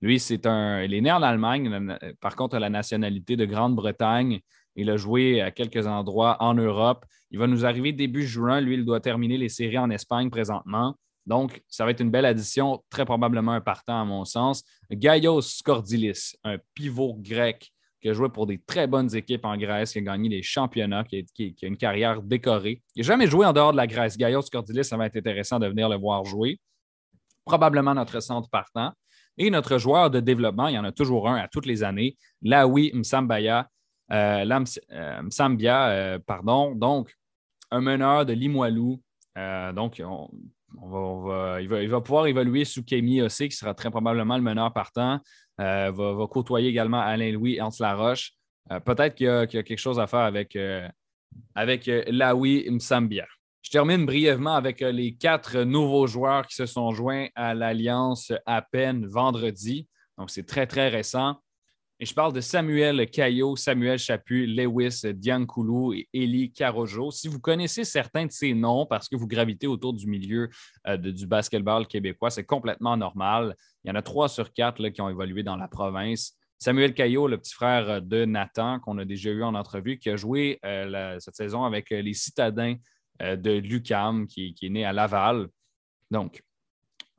[0.00, 0.82] lui, c'est un.
[0.82, 4.40] Il est né en Allemagne, par contre, a la nationalité de Grande-Bretagne.
[4.76, 7.04] Il a joué à quelques endroits en Europe.
[7.30, 8.60] Il va nous arriver début juin.
[8.60, 10.94] Lui, il doit terminer les séries en Espagne présentement.
[11.26, 14.62] Donc, ça va être une belle addition, très probablement un partant à mon sens.
[14.90, 19.92] Gaios Skordilis, un pivot grec qui a joué pour des très bonnes équipes en Grèce,
[19.92, 22.82] qui a gagné des championnats, qui a, une carrière décorée.
[22.94, 24.16] Il n'a jamais joué en dehors de la Grèce.
[24.16, 26.60] Gaios Skordilis, ça va être intéressant de venir le voir jouer.
[27.44, 28.92] Probablement notre centre partant.
[29.38, 32.16] Et notre joueur de développement, il y en a toujours un à toutes les années,
[32.42, 33.68] Laoui Msambaya,
[34.10, 34.44] euh,
[34.92, 36.74] euh, Msambia, euh, pardon.
[36.74, 37.14] Donc,
[37.70, 39.00] un meneur de Limoilou.
[39.74, 40.28] donc, on,
[41.26, 45.20] va, il, va, pouvoir évoluer sous Kémy aussi, qui sera très probablement le meneur partant.
[45.58, 48.32] Va, va, côtoyer également Alain Louis Hans Laroche.
[48.84, 50.58] Peut-être qu'il y, a quelque chose à faire avec,
[51.54, 53.26] avec Laoui Msambia.
[53.68, 58.32] Je termine brièvement avec euh, les quatre nouveaux joueurs qui se sont joints à l'Alliance
[58.46, 59.86] à peine vendredi.
[60.16, 61.36] Donc, c'est très, très récent.
[62.00, 67.10] Et je parle de Samuel Caillot, Samuel Chaput, Lewis Diancoulou et Eli Carojo.
[67.10, 70.48] Si vous connaissez certains de ces noms parce que vous gravitez autour du milieu
[70.86, 73.54] euh, du basketball québécois, c'est complètement normal.
[73.84, 76.32] Il y en a trois sur quatre qui ont évolué dans la province.
[76.56, 80.08] Samuel Caillot, le petit frère euh, de Nathan, qu'on a déjà eu en entrevue, qui
[80.08, 80.58] a joué
[81.18, 85.48] cette saison avec les Citadins euh, de l'UCAM qui, est né à Laval.
[86.10, 86.42] Donc,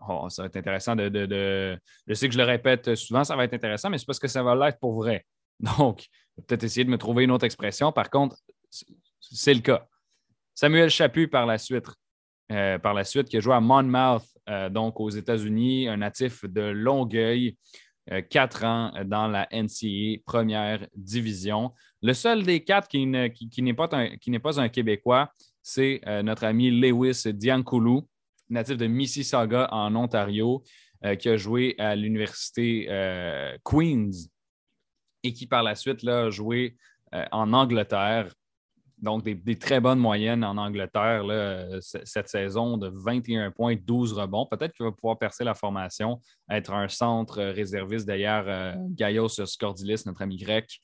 [0.07, 3.43] oh, ça va être intéressant de, Je sais que je le répète souvent, ça va
[3.43, 5.25] être intéressant, mais c'est parce que ça va l'être pour vrai.
[5.77, 6.05] Donc,
[6.47, 7.91] peut-être essayer de me trouver une autre expression.
[7.91, 8.37] Par contre,
[9.19, 9.85] c'est le cas.
[10.55, 11.87] Samuel Chaput, par la suite,
[12.51, 16.45] euh, par la suite, qui a joué à Monmouth, euh, donc aux États-Unis, un natif
[16.45, 17.57] de Longueuil,
[18.29, 21.73] quatre ans dans la NCA première division.
[22.01, 25.31] Le seul des quatre qui, n'est pas, un Québécois,
[25.69, 28.07] c'est euh, notre ami Lewis Diancoulou,
[28.49, 30.63] natif de Mississauga en Ontario,
[31.05, 34.29] euh, qui a joué à l'université euh, Queen's
[35.23, 36.75] et qui par la suite a joué
[37.31, 38.33] en Angleterre.
[38.99, 41.23] Donc, des, très bonnes moyennes en Angleterre
[41.81, 44.45] cette saison de 21 points, 12 rebonds.
[44.45, 48.07] Peut-être qu'il va pouvoir percer la formation, être un centre réserviste.
[48.07, 50.79] D'ailleurs, Gaios Scordilis, notre ami grec,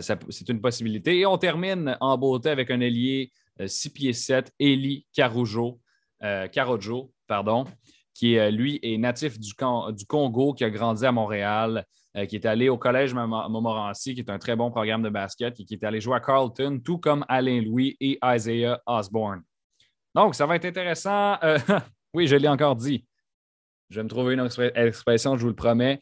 [0.00, 1.18] c'est une possibilité.
[1.18, 3.30] Et on termine en beauté avec un ailier
[3.64, 5.80] 6 euh, pieds 7, Eli Carujo,
[6.22, 6.48] euh,
[7.26, 7.64] pardon,
[8.14, 11.84] qui euh, lui est natif du, Congo, qui a grandi à Montréal,
[12.28, 15.64] qui est allé au Collège Montmorency, qui est un très bon programme de basket, et
[15.64, 19.42] qui est allé jouer à Carleton, tout comme Alain Louis et Isaiah Osborne.
[20.14, 21.36] Donc, ça va être intéressant.
[22.14, 23.04] oui, je l'ai encore dit.
[23.90, 26.00] Je vais me trouver une expression, je vous le promets.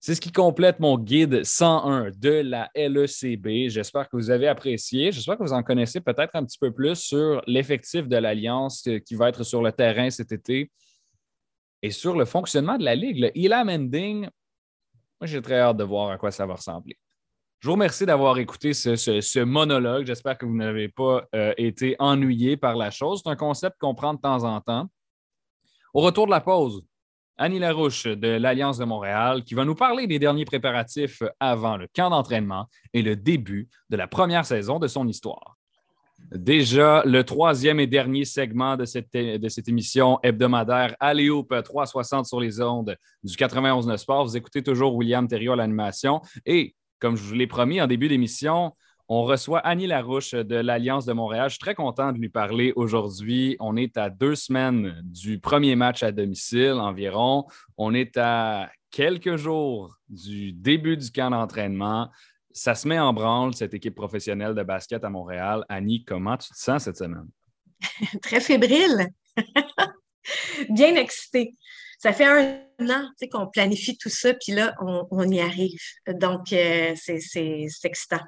[0.00, 3.68] C'est ce qui complète mon guide 101 de la LECB.
[3.68, 5.10] J'espère que vous avez apprécié.
[5.10, 9.14] J'espère que vous en connaissez peut-être un petit peu plus sur l'effectif de l'Alliance qui
[9.16, 10.70] va être sur le terrain cet été
[11.82, 13.18] et sur le fonctionnement de la Ligue.
[13.18, 14.20] Le Elam Ending,
[15.20, 16.96] moi, j'ai très hâte de voir à quoi ça va ressembler.
[17.58, 20.06] Je vous remercie d'avoir écouté ce, monologue.
[20.06, 23.20] J'espère que vous n'avez pas euh, été ennuyé par la chose.
[23.24, 24.86] C'est un concept qu'on prend de temps en temps.
[25.92, 26.84] Au retour de la pause,
[27.38, 31.86] Annie Larouche de l'Alliance de Montréal qui va nous parler des derniers préparatifs avant le
[31.94, 35.56] camp d'entraînement et le début de la première saison de son histoire.
[36.32, 42.40] Déjà, le troisième et dernier segment de cette, de cette émission hebdomadaire Alléoupe 360 sur
[42.40, 44.24] les ondes du 91.9 Sport.
[44.26, 46.20] Vous écoutez toujours William Thériault à l'animation.
[46.44, 48.72] Et comme je vous l'ai promis en début d'émission,
[49.08, 51.48] on reçoit Annie Larouche de l'Alliance de Montréal.
[51.48, 53.56] Je suis très content de lui parler aujourd'hui.
[53.58, 57.46] On est à deux semaines du premier match à domicile environ.
[57.78, 62.10] On est à quelques jours du début du camp d'entraînement.
[62.52, 65.64] Ça se met en branle, cette équipe professionnelle de basket à Montréal.
[65.70, 67.28] Annie, comment tu te sens cette semaine?
[68.22, 69.08] Très fébrile.
[70.68, 71.56] Bien excitée.
[71.98, 75.80] Ça fait un an qu'on planifie tout ça, puis là, on, y arrive.
[76.06, 78.20] Donc, euh, c'est excitant.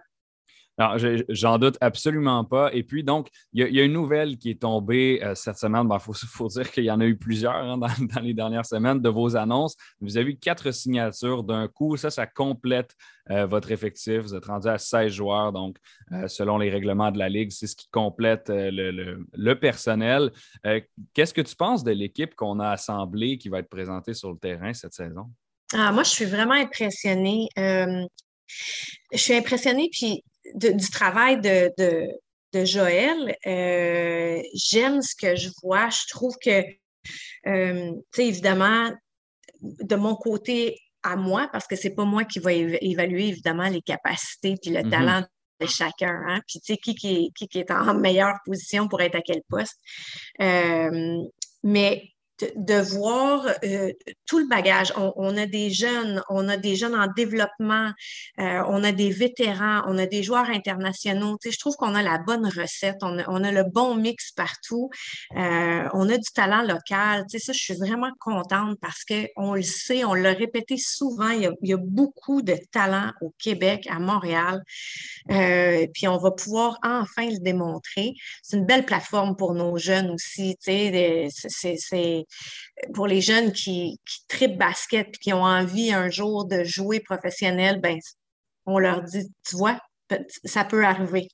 [1.28, 2.72] J'en doute absolument pas.
[2.72, 5.83] Et puis, donc, il y, a une nouvelle qui est tombée euh, cette semaine.
[5.85, 9.01] Il ben, faut, dire qu'il y en a eu plusieurs hein, dans, les dernières semaines
[9.01, 9.76] de vos annonces.
[10.01, 11.97] Vous avez eu quatre signatures d'un coup.
[11.97, 12.95] Ça, ça complète
[13.31, 14.20] euh, votre effectif.
[14.20, 15.53] Vous êtes rendu à 16 joueurs.
[15.53, 15.76] Donc,
[16.12, 20.31] euh, selon les règlements de la Ligue, c'est ce qui complète le, personnel.
[21.12, 24.39] Qu'est-ce que tu penses de l'équipe qu'on a assemblée qui va être présentée sur le
[24.39, 25.26] terrain cette saison?
[25.74, 27.49] Ah, moi, je suis vraiment impressionnée.
[27.57, 28.07] je
[29.14, 30.22] suis impressionnée, puis
[30.55, 31.72] du travail de,
[32.53, 33.36] de, Joël.
[33.47, 35.88] Euh, j'aime ce que je vois.
[35.88, 36.62] Je trouve que,
[37.47, 38.91] euh, tu sais, évidemment,
[39.61, 43.82] de mon côté à moi, parce que c'est pas moi qui va évaluer évidemment les
[43.82, 44.91] capacités puis le mm-hmm.
[44.91, 45.26] talent
[45.61, 46.22] de chacun.
[46.28, 46.41] Hein?
[46.47, 49.78] Puis, tu sais, qui, qui, qui, est en meilleure position pour être à quel poste.
[50.41, 51.18] Euh,
[51.62, 52.11] mais
[52.57, 53.93] de, voir euh,
[54.26, 54.93] tout le bagage.
[54.97, 57.91] On, a des jeunes, on a des jeunes en développement,
[58.38, 61.38] euh, on a des vétérans, on a des joueurs internationaux.
[61.45, 64.91] je trouve qu'on a la bonne recette, on a, le bon mix partout,
[65.36, 67.24] euh, on a du talent local.
[67.30, 71.51] Tu ça, je suis vraiment contente parce qu'on le sait, on l'a répété souvent, il
[71.62, 74.62] y, a, beaucoup de talent au Québec, à Montréal,
[75.28, 78.14] puis on va pouvoir enfin le démontrer.
[78.43, 80.57] C'est une belle plateforme pour nos jeunes aussi.
[80.61, 82.26] C'est
[82.95, 87.01] pour les jeunes qui, qui tripent basket et qui ont envie un jour de jouer
[87.01, 87.99] professionnel, ben,
[88.66, 89.78] on leur dit, tu vois,
[90.45, 91.28] ça peut arriver.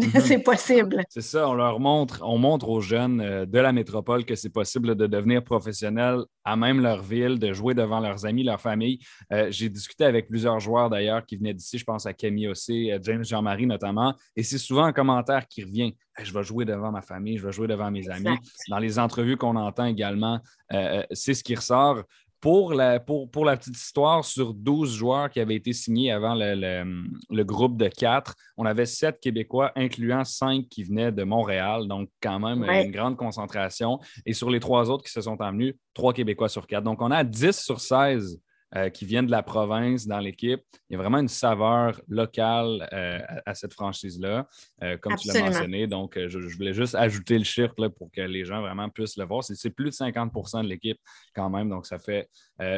[0.24, 1.04] c'est possible.
[1.08, 4.50] C'est ça, on leur montre, on montre aux jeunes euh, de la métropole que c'est
[4.50, 8.98] possible de devenir professionnel à même leur ville, de jouer devant leurs amis, leur famille.
[9.32, 12.90] Euh, j'ai discuté avec plusieurs joueurs d'ailleurs qui venaient d'ici, je pense à Camille aussi,
[13.02, 15.94] James Jean-Marie notamment, et c'est souvent un commentaire qui revient.
[16.22, 18.36] je vais jouer devant ma famille, je vais jouer devant mes amis.
[18.68, 20.40] Dans les entrevues qu'on entend également,
[20.72, 22.02] euh, c'est ce qui ressort.
[22.40, 26.34] Pour la, pour, pour la petite histoire, sur 12 joueurs qui avaient été signés avant
[26.34, 32.08] le, groupe de 4, on avait 7 Québécois, incluant 5 qui venaient de Montréal, donc
[32.22, 33.98] quand même une grande concentration.
[34.24, 36.82] Et sur les trois autres qui se sont emmenés, 3 Québécois sur 4.
[36.82, 38.40] Donc on a 10 sur 16
[38.76, 40.60] euh, qui viennent de la province dans l'équipe.
[40.88, 44.46] Il y a vraiment une saveur locale euh, à, cette franchise-là,
[44.84, 45.88] euh, comme tu l'as mentionné.
[45.88, 49.42] Donc, je, voulais juste ajouter le chiffre pour que les gens vraiment puissent le voir.
[49.42, 51.00] C'est plus de 50% de l'équipe
[51.34, 52.28] quand même, donc ça fait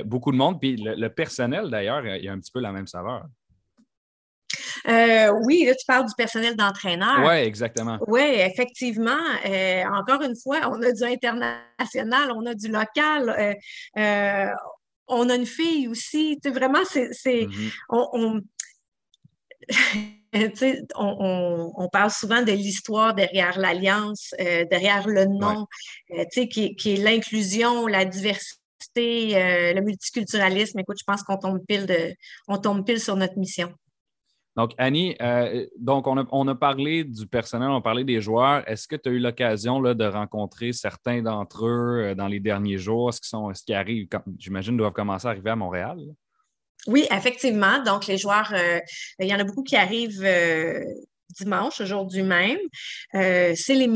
[0.06, 0.58] beaucoup de monde.
[0.58, 3.26] Puis le, personnel, d'ailleurs, il y a un petit peu la même saveur.
[4.86, 7.20] oui, là, tu parles du personnel d'entraîneur.
[7.22, 7.98] Oui, exactement.
[8.06, 9.20] Oui, effectivement.
[9.92, 13.58] encore une fois, on a du international, on a du local
[15.08, 16.38] on a une fille aussi.
[16.42, 17.10] Tu vraiment, c'est.
[17.24, 18.42] Mm-hmm.
[20.96, 25.66] on, parle souvent de l'histoire derrière l'alliance, euh, derrière le nom,
[26.12, 30.78] euh, qui, est l'inclusion, la diversité, euh, le multiculturalisme.
[30.78, 32.14] Écoute, je pense qu'on tombe pile de,
[32.48, 33.72] on tombe pile sur notre mission.
[34.54, 38.68] Donc, Annie, euh, donc on a, parlé du personnel, on a parlé des joueurs.
[38.68, 42.76] Est-ce que tu as eu l'occasion de rencontrer certains d'entre eux euh, dans les derniers
[42.76, 43.10] jours?
[43.10, 45.98] Est-ce qu'ils qui arrivent, j'imagine, doivent commencer à arriver à Montréal?
[46.86, 47.82] Oui, effectivement.
[47.82, 48.78] Donc, les joueurs, euh,
[49.18, 50.26] il y en a beaucoup qui arrivent
[51.30, 52.58] dimanche, aujourd'hui même.
[53.12, 53.88] C'est les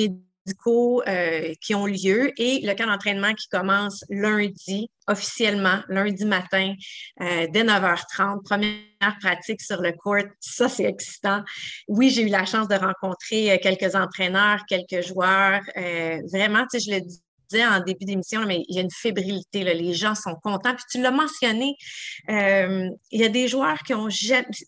[0.49, 6.75] euh, qui ont lieu et le camp d'entraînement qui commence lundi, officiellement, lundi matin,
[7.21, 8.43] euh, dès 9h30.
[8.45, 10.25] Première pratique sur le court.
[10.41, 11.43] Ça, c'est excitant.
[11.89, 15.63] Oui, j'ai eu la chance de rencontrer euh, quelques entraîneurs, quelques joueurs.
[16.33, 19.65] vraiment, tu sais, je le disais en début d'émission, mais il y a une fébrilité.
[19.65, 20.75] Les gens sont contents.
[20.75, 21.75] Puis tu l'as mentionné,
[22.29, 24.09] il y a des joueurs qui ont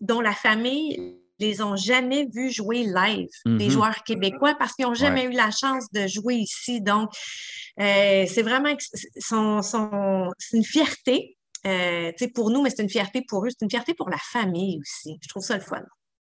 [0.00, 3.70] dont la famille les ont jamais vus jouer live, des mhm.
[3.70, 6.80] joueurs québécois, parce qu'ils n'ont jamais eu la chance de jouer ici.
[6.80, 7.10] Donc,
[7.80, 8.74] euh, c'est vraiment
[9.18, 11.36] c'est une fierté
[11.66, 14.78] euh, pour nous, mais c'est une fierté pour eux, c'est une fierté pour la famille
[14.80, 15.18] aussi.
[15.22, 15.82] Je trouve ça le fun.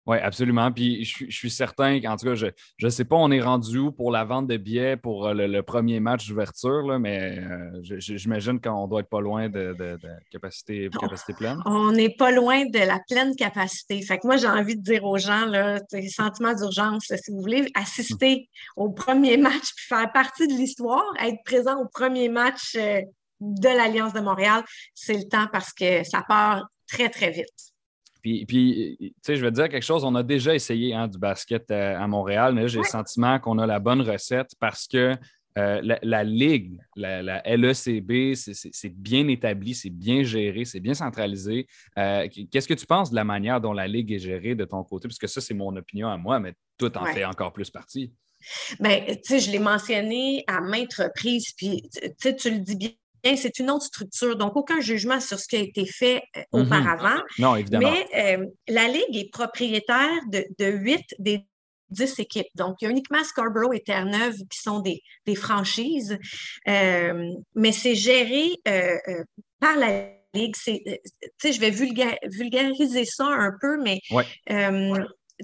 [0.09, 0.73] Oui, absolument.
[0.73, 2.47] Puis je, suis certain qu'en tout cas, je
[2.83, 5.63] ne sais pas, on est rendu où pour la vente de billets pour euh, le,
[5.63, 9.77] premier match d'ouverture, mais euh, j'imagine qu'on doit être pas loin de,
[10.31, 11.59] capacité, capacité pleine.
[11.67, 14.01] On n'est pas loin de la pleine capacité.
[14.01, 15.79] Fait que moi, j'ai envie de dire aux gens, là,
[16.09, 21.43] sentiment d'urgence, si vous voulez assister au premier match puis faire partie de l'histoire, être
[21.45, 23.03] présent au premier match euh,
[23.41, 27.75] de l'Alliance de Montréal, c'est le temps parce que ça part très, très vite.
[28.23, 31.19] Puis, tu sais, je vais te dire quelque chose, on a déjà essayé hein, du
[31.19, 35.17] basket euh, à, Montréal, mais j'ai le sentiment qu'on a la bonne recette parce que
[35.57, 41.67] euh, la, Ligue, la, LECB, c'est bien établi, c'est bien géré, c'est bien centralisé.
[41.99, 44.85] Euh, qu'est-ce que tu penses de la manière dont la Ligue est gérée de ton
[44.85, 45.09] côté?
[45.09, 48.13] Parce que ça, c'est mon opinion à moi, mais tout en fait encore plus partie.
[48.79, 51.89] Bien, tu sais, je l'ai mentionné à maintes reprises, puis
[52.21, 52.91] tu le dis bien
[53.25, 54.37] c'est une autre structure.
[54.37, 56.63] Donc, aucun jugement sur ce qui a été fait euh, mhm.
[56.63, 57.23] auparavant.
[57.39, 57.91] Non, évidemment.
[57.91, 61.45] Mais euh, la Ligue est propriétaire de, huit des
[61.91, 62.49] dix équipes.
[62.55, 65.03] Donc, il y a uniquement Scarborough et Terre-Neuve qui sont des,
[65.35, 66.19] franchises,
[66.69, 68.51] euh, mais c'est géré
[69.61, 70.55] par la Ligue.
[70.65, 74.01] je vais vulgariser ça un peu, mais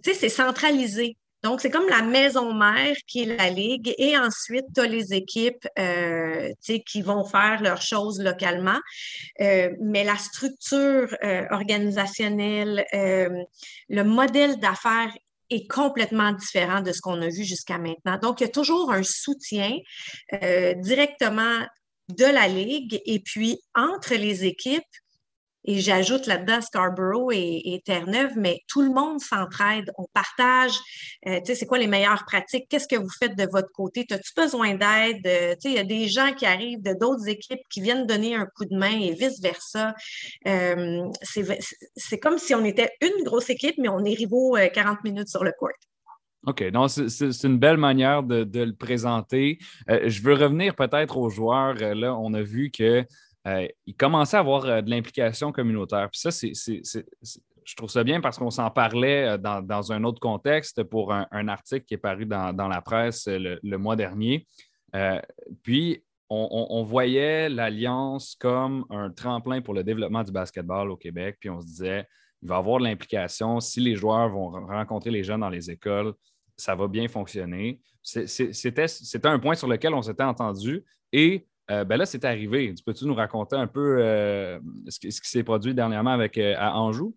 [0.02, 1.16] c'est centralisé.
[1.44, 3.94] Donc, c'est comme la maison mère qui est la Ligue.
[3.98, 6.50] Et ensuite, tu as les équipes euh,
[6.86, 8.78] qui vont faire leurs choses localement.
[9.42, 15.12] Euh, mais la structure euh, organisationnelle, le modèle d'affaires
[15.50, 18.16] est complètement différent de ce qu'on a vu jusqu'à maintenant.
[18.16, 19.76] Donc, il y a toujours un soutien
[20.78, 21.60] directement
[22.08, 24.82] de la Ligue et puis entre les équipes,
[25.64, 30.78] et j'ajoute là-dedans Scarborough et, Terre-Neuve, mais tout le monde s'entraide, on partage,
[31.26, 34.06] euh, tu sais, c'est quoi les meilleures pratiques, qu'est-ce que vous faites de votre côté,
[34.10, 37.28] as-tu besoin d'aide, euh, tu sais, il y a des gens qui arrivent de d'autres
[37.28, 39.94] équipes qui viennent donner un coup de main et vice-versa.
[40.46, 45.28] Euh, c'est comme si on était une grosse équipe, mais on est rivaux 40 minutes
[45.28, 45.70] sur le court.
[46.46, 49.58] OK, donc c'est une belle manière de le présenter.
[49.88, 51.74] je veux revenir peut-être aux joueurs.
[51.74, 53.04] Là, on a vu que
[53.46, 56.08] euh, il commençait à avoir euh, de l'implication communautaire.
[56.10, 60.20] Puis ça, c'est, je trouve ça bien parce qu'on s'en parlait euh, dans, un autre
[60.20, 64.46] contexte pour un, article qui est paru dans, la presse le, mois dernier.
[65.62, 71.36] puis, on, voyait l'Alliance comme un tremplin pour le développement du basketball au Québec.
[71.38, 72.08] Puis on se disait,
[72.42, 73.60] il va y avoir de l'implication.
[73.60, 76.12] Si les joueurs vont rencontrer les jeunes dans les écoles,
[76.56, 77.80] ça va bien fonctionner.
[78.02, 80.84] C'était, c'était un point sur lequel on s'était entendu.
[81.12, 82.72] Et euh, ben là, c'est arrivé.
[82.74, 84.58] Tu peux-tu nous raconter un peu euh,
[84.88, 87.14] ce, qui, s'est produit dernièrement avec euh, à Anjou?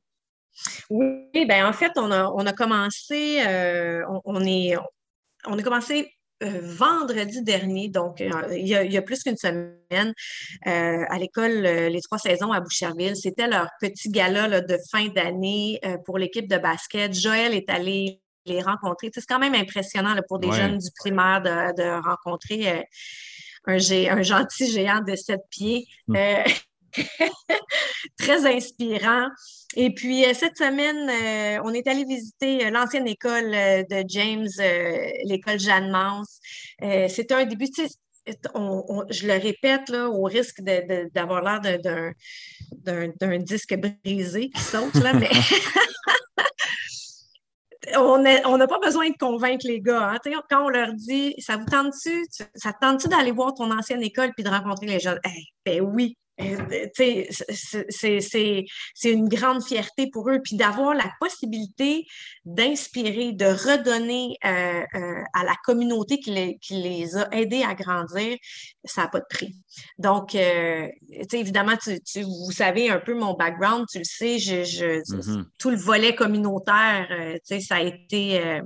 [0.90, 3.44] Oui, ben en fait, on a, commencé,
[4.26, 4.76] on, est,
[5.46, 10.14] on a commencé vendredi dernier, donc il y, a, plus qu'une semaine,
[10.66, 13.16] à l'école Les Trois Saisons à Boucherville.
[13.16, 17.14] C'était leur petit gala de fin d'année pour l'équipe de basket.
[17.14, 19.12] Joël est allé les rencontrer.
[19.14, 22.88] C'est quand même impressionnant pour des jeunes du primaire de, rencontrer
[23.68, 25.88] un, gentil géant de sept pieds.
[26.08, 26.16] Hmm.
[26.16, 26.44] Euh,
[28.18, 29.28] très inspirant.
[29.76, 34.48] Et puis, euh, cette semaine, euh, on est allé visiter l'ancienne école de James,
[35.26, 36.24] l'école Jeanne Mans.
[37.10, 37.68] C'était un début,
[38.26, 40.62] je le répète, là, au risque
[41.14, 41.62] d'avoir l'air
[42.72, 45.30] d'un disque brisé qui saute, là, mais
[48.00, 50.12] on n'a pas besoin de convaincre les gars.
[50.12, 50.18] Hein.
[50.50, 52.26] Quand on leur dit ça vous tente-tu,
[52.56, 55.20] ça te tente-tu d'aller voir ton ancienne école puis de rencontrer les jeunes?
[55.66, 56.18] ben oui,
[57.90, 58.66] c'est
[59.04, 60.40] une grande fierté pour eux.
[60.44, 62.06] Puis d'avoir la possibilité
[62.46, 67.74] d'inspirer, de redonner euh, euh, à la communauté qui les, qui les, a aidés à
[67.74, 68.38] grandir,
[68.84, 69.56] ça n'a pas de prix.
[69.98, 75.46] Donc, évidemment, tu, vous savez un peu mon background, tu le sais, je, je mm-hmm.
[75.58, 77.08] tout le volet communautaire,
[77.44, 78.62] ça a été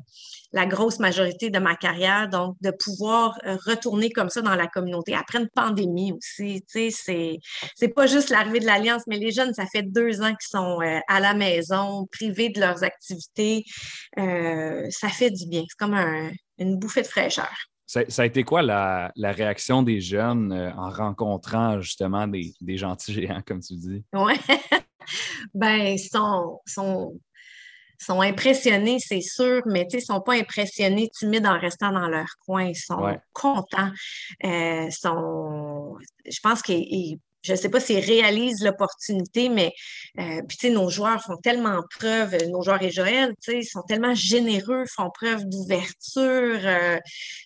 [0.54, 2.30] la grosse majorité de ma carrière.
[2.30, 6.92] Donc, de pouvoir euh, retourner comme ça dans la communauté après une pandémie aussi, tu
[6.92, 7.40] sais,
[7.76, 10.82] c'est pas juste l'arrivée de l'Alliance, mais les jeunes, ça fait deux ans qu'ils sont
[10.82, 13.64] euh, à la maison, privés de leurs activités.
[14.20, 15.64] Euh, ça fait du bien.
[15.68, 15.96] C'est comme
[16.58, 17.52] une bouffée de fraîcheur.
[17.86, 23.60] Ça, a été quoi la, réaction des jeunes en rencontrant justement des, gentils géants, comme
[23.60, 24.04] tu dis?
[24.14, 24.34] Oui.
[25.54, 27.20] ben, ils sont, sont
[28.02, 32.28] sont impressionnés, c'est sûr, mais ils ne sont pas impressionnés timides en restant dans leur
[32.46, 32.64] coin.
[32.64, 33.92] Ils sont contents.
[34.44, 35.98] Euh, sont...
[36.26, 39.74] Je pense qu'ils je ne sais pas s'ils réalisent l'opportunité, mais
[40.20, 45.10] euh, nos joueurs font tellement preuve, nos joueurs et Joël, ils sont tellement généreux, font
[45.10, 46.60] preuve d'ouverture.
[46.64, 46.98] Euh,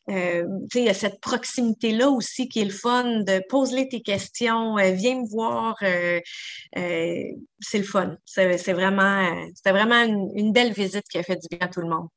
[0.09, 0.43] euh,
[0.75, 5.21] il y a cette proximité-là aussi qui est le fun de poser tes questions, viens
[5.21, 5.75] me voir.
[5.79, 8.17] c'est le fun.
[8.25, 11.89] C'est vraiment, c'était vraiment une, belle visite qui a fait du bien à tout le
[11.89, 12.07] monde.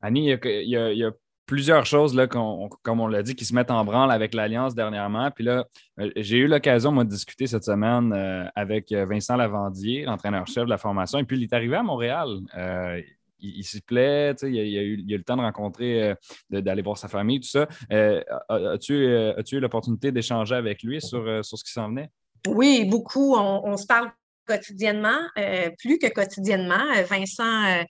[0.00, 1.10] Annie, il y a
[1.46, 5.30] plusieurs choses, là, comme on l'a dit, qui se mettent en branle avec l'Alliance dernièrement.
[5.30, 5.64] Puis là,
[6.00, 10.64] euh, j'ai eu l'occasion, moi, de discuter cette semaine euh, avec euh, Vincent Lavandier, l'entraîneur-chef
[10.64, 11.18] de la formation.
[11.18, 12.40] Et puis, il est arrivé à Montréal.
[13.40, 16.14] il, s'y plaît, il, a, eu, le temps de rencontrer,
[16.50, 17.68] d'aller voir sa famille, tout ça.
[18.48, 22.10] as-tu, eu l'opportunité d'échanger avec lui sur, sur ce qui s'en venait?
[22.46, 23.34] Oui, beaucoup.
[23.36, 24.10] On, se parle
[24.46, 25.20] quotidiennement,
[25.78, 26.84] plus que quotidiennement.
[27.08, 27.84] Vincent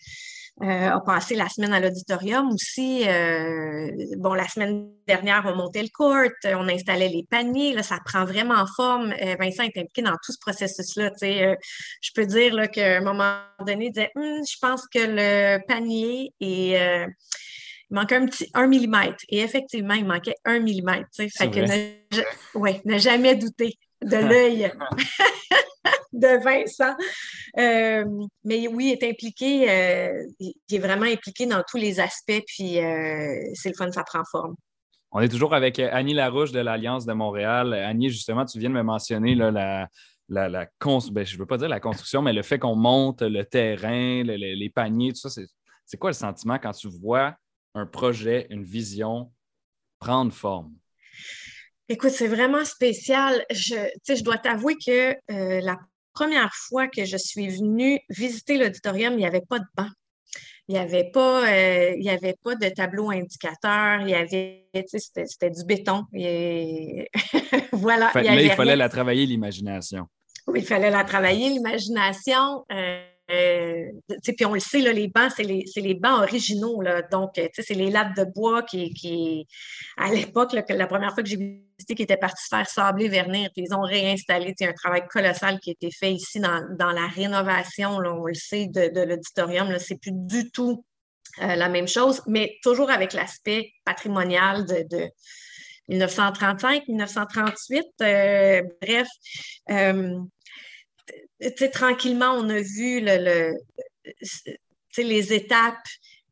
[0.63, 3.03] euh, a passé la semaine à l'auditorium aussi.
[3.09, 7.75] Euh, bon, la semaine dernière, on montait le court, on installait les paniers.
[7.75, 9.13] Là, ça prend vraiment forme.
[9.21, 11.11] Euh, Vincent est impliqué dans tout ce processus-là.
[11.21, 16.33] je peux dire qu'à un moment donné, il disait hum, Je pense que le panier
[16.41, 16.79] est.
[17.91, 19.17] il manquait un petit 1 mm.
[19.31, 21.05] Et effectivement, il manquait 1 mm.
[21.37, 24.71] Fait que ouais, n'a jamais douté de l'œil
[26.15, 26.97] de Vincent.
[27.59, 28.05] Euh,
[28.45, 32.79] mais oui, il est impliqué, euh, il est vraiment impliqué dans tous les aspects, puis
[32.79, 34.55] euh, c'est le fun, ça prend forme.
[35.13, 37.73] On est toujours avec Annie Larouche de l'Alliance de Montréal.
[37.73, 39.51] Annie, justement, tu viens de me mentionner la,
[40.29, 40.67] la, la
[41.13, 44.25] ben, je ne veux pas dire la construction, mais le fait qu'on monte le terrain,
[44.25, 45.41] les paniers, tout ça,
[45.85, 47.37] c'est quoi le sentiment quand tu vois
[47.75, 49.31] un projet, une vision
[50.01, 50.75] prendre forme?
[51.89, 53.45] Écoute, c'est vraiment spécial.
[53.51, 53.77] Je,
[54.09, 55.79] je dois t'avouer que la
[56.15, 59.89] première fois que je suis venue visiter l'auditorium, il n'y avait pas de banc.
[60.67, 64.01] Il n'y avait, pas, euh, il avait pas de tableau indicateur.
[64.01, 66.05] Il y avait, c'était, du béton.
[66.15, 67.11] Et
[67.73, 68.11] voilà.
[68.15, 70.07] il, fallait la travailler, l'imagination.
[70.47, 72.65] Oui, il fallait la travailler, l'imagination.
[72.73, 76.81] Euh, puis on le sait, là, les bancs, c'est les, les, bancs originaux.
[76.83, 79.47] Là, donc, c'est les lattes de bois qui,
[79.97, 83.65] à l'époque, la première fois que j'ai visité, qui étaient partis faire sabler, vernir, puis
[83.69, 84.55] ils ont réinstallé.
[84.61, 88.67] Un travail colossal qui a été fait ici dans, dans la rénovation, on le sait,
[88.67, 89.75] de, de l'auditorium.
[89.79, 90.85] C'est plus du tout
[91.43, 95.11] euh, la même chose, mais toujours avec l'aspect patrimonial de, de
[95.89, 97.85] 1935, 1938.
[98.03, 99.09] Euh, bref,
[101.73, 103.55] tranquillement, on a vu le,
[104.99, 105.87] les étapes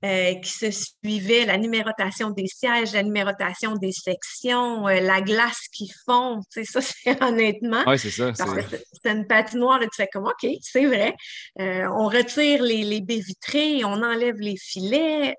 [0.05, 5.69] euh, qui se suivaient, la numérotation des sièges, la numérotation des sections, euh, la glace
[5.73, 6.41] qu'ils font.
[6.51, 7.85] Ça, c'est honnêtement.
[7.87, 8.33] Oui, c'est ça.
[8.35, 11.15] C'est une patinoire, tu fais comme OK, c'est vrai.
[11.61, 15.37] Euh, on retire les, les, baies vitrées, on enlève les filets.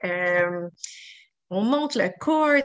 [1.49, 2.63] on monte le court,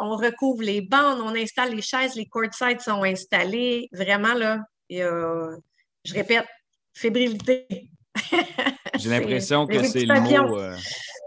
[0.00, 3.90] on recouvre les bandes, on installe les chaises, les courtsides sont installés.
[3.92, 5.50] Vraiment, là, il y a
[6.04, 6.46] je répète,
[6.94, 7.66] fébrilité.
[8.98, 10.58] J'ai l'impression que c'est le mot.
[10.58, 10.76] Euh,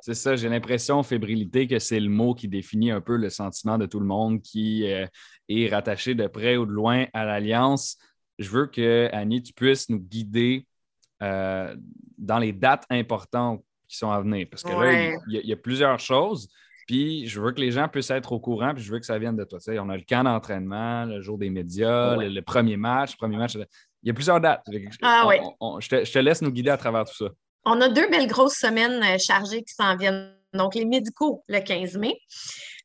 [0.02, 3.78] c'est ça, j'ai l'impression, fébrilité, que c'est le mot qui définit un peu le sentiment
[3.78, 5.08] de tout le monde qui euh,
[5.50, 7.98] est rattaché de près ou de loin à l'Alliance.
[8.38, 10.68] Je veux que, Annie, tu puisses nous guider
[11.24, 11.76] euh,
[12.18, 14.48] dans les dates importantes qui sont à venir.
[14.50, 16.50] Parce que là, il y, a plusieurs choses.
[16.88, 19.18] Puis je veux que les gens puissent être au courant, puis je veux que ça
[19.18, 19.60] vienne de toi.
[19.60, 23.18] Tu sais, on a le camp d'entraînement, le jour des médias, le, premier match, le
[23.18, 23.58] premier match.
[24.06, 24.64] Il y a plusieurs dates.
[25.02, 25.38] Ah oui.
[25.80, 27.26] je, te, laisse nous guider à travers tout ça.
[27.66, 30.32] On a deux belles grosses semaines euh, chargées qui s'en viennent.
[30.54, 32.14] Donc, les médicaux le 15 mai,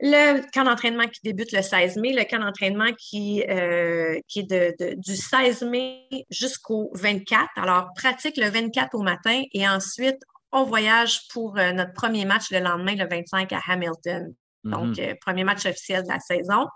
[0.01, 4.97] le camp d'entraînement qui débute le 16 mai, le camp d'entraînement qui, euh, qui est
[4.97, 7.47] du 16 mai jusqu'au 24.
[7.57, 10.19] Alors, pratique le 24 au matin et ensuite,
[10.51, 14.35] on voyage pour euh, notre premier match le lendemain, le 25 à Hamilton.
[14.65, 15.19] Donc, mm-hmm.
[15.21, 16.67] premier match officiel de la saison.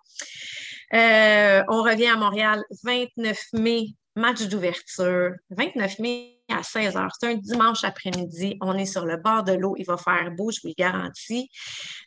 [0.93, 3.87] on revient à Montréal 29 mai
[4.17, 7.09] match d'ouverture, 29 mai à 16 h.
[7.19, 8.57] C'est un dimanche après-midi.
[8.61, 9.75] On est sur le bord de l'eau.
[9.79, 11.49] Il va faire beau, je vous le garantis.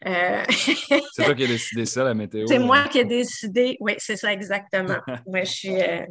[0.05, 2.45] Euh, c'est toi qui as décidé ça, la météo?
[2.47, 3.78] C'est moi qui ai décidé.
[3.80, 4.97] Oui, c'est ça exactement.
[5.34, 5.82] je suis.
[5.82, 6.05] Euh,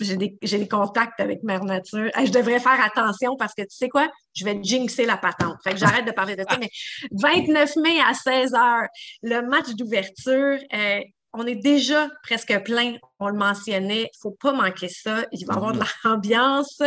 [0.00, 2.10] j'ai des, contacts avec Mère Nature.
[2.16, 4.08] je devrais faire attention parce que tu sais quoi?
[4.34, 5.56] Je vais jinxer la patente.
[5.62, 6.56] Fait que j'arrête de parler de ça.
[6.58, 6.70] Mais
[7.10, 8.86] 29 mai à 16 h,
[9.22, 10.58] le match d'ouverture.
[10.72, 11.00] Euh,
[11.32, 15.44] on est déjà presque plein, on le mentionnait, il ne faut pas manquer ça, il
[15.46, 16.80] va y avoir de l'ambiance.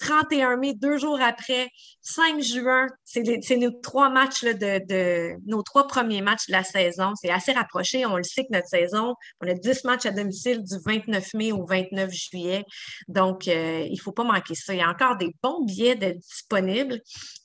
[0.00, 1.70] 31 euh, mai, deux jours après,
[2.02, 7.12] 5 juin, c'est nos trois matchs de, nos trois premiers matchs de la saison.
[7.14, 10.62] C'est assez rapproché, on le sait que notre saison, on a 10 matchs à domicile
[10.62, 12.64] du 29 mai au 29 juillet.
[13.08, 14.74] Donc, euh, il ne faut pas manquer ça.
[14.74, 17.00] Il y a encore des bons billets disponibles.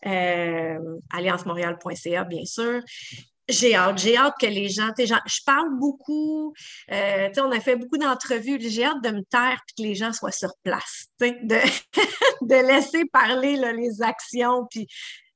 [0.06, 0.78] Euh,
[1.12, 2.82] alliancemontréal.ca, bien sûr.
[3.48, 6.54] J'ai hâte, j'ai hâte que les gens, gens je parle beaucoup,
[6.92, 10.14] euh, on a fait beaucoup d'entrevues, j'ai hâte de me taire et que les gens
[10.14, 11.28] soient sur place, de,
[12.42, 14.88] de laisser parler là, les actions, puis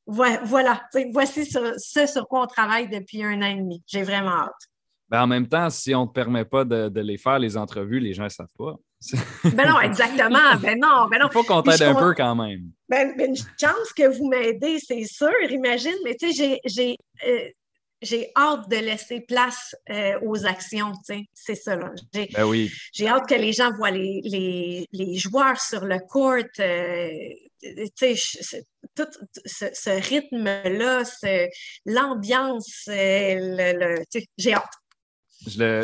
[0.08, 0.82] voilà,
[1.14, 3.84] voici ce sur quoi on travaille depuis un an et demi.
[3.86, 4.70] J'ai vraiment hâte.
[5.10, 8.00] Ben, en même temps, si on ne te permet pas de, les faire, les entrevues,
[8.00, 8.76] les gens ne savent pas.
[9.44, 10.56] ben non, exactement.
[10.62, 11.28] Ben non, ben non.
[11.30, 12.72] Il faut qu'on t'aide un peu quand même.
[12.88, 15.96] Ben, ben, une chance que vous m'aidez, c'est sûr, imagine.
[16.04, 16.98] Mais tu sais, j'ai,
[18.02, 21.26] j'ai, euh, hâte de laisser place euh, aux actions, tu sais.
[21.34, 21.92] C'est ça, là.
[22.14, 22.72] J'ai, ben oui.
[22.94, 26.44] j'ai hâte que les gens voient les, les, joueurs sur le court.
[26.60, 27.10] Euh,
[27.98, 29.08] tu sais, tout
[29.46, 31.04] ce, rythme-là,
[31.86, 34.04] l'ambiance, le,
[34.38, 34.64] j'ai hâte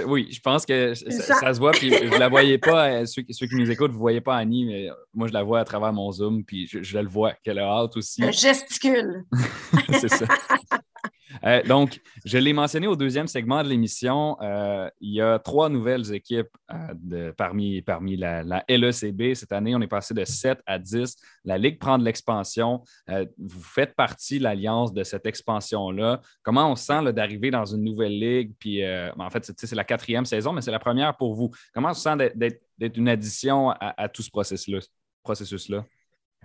[0.05, 3.55] oui, je pense que ça, se voit, puis je la voyais pas, euh, ceux, qui
[3.55, 6.11] nous écoutent, vous ne voyez pas Annie, mais moi, je la vois à travers mon
[6.11, 8.22] Zoom, puis je, je le vois qu'elle a hâte aussi.
[8.24, 9.24] Je gesticule.
[9.99, 10.26] C'est ça.
[11.44, 14.38] Euh, donc, je l'ai mentionné au deuxième segment de l'émission.
[14.42, 19.34] Euh, il y a trois nouvelles équipes euh, parmi, parmi la, LECB.
[19.34, 21.16] Cette année, on est passé de 7 à 10.
[21.44, 22.84] La Ligue prend de l'expansion.
[23.08, 26.22] vous faites partie, l'alliance, de cette expansion-là.
[26.44, 28.54] Comment on sent d'arriver dans une nouvelle ligue?
[28.60, 31.52] Puis, en fait, c'est la quatrième saison, mais c'est la première pour vous.
[31.74, 34.80] Comment on sent d'être une addition à, tout ce processus-là?
[35.24, 35.72] Processus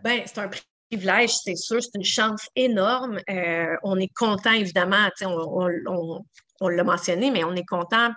[0.03, 0.49] ben, c'est un
[0.91, 3.21] privilège, c'est sûr, c'est une chance énorme.
[3.29, 8.11] Euh, on est content, évidemment, on, l'a mentionné, mais on est content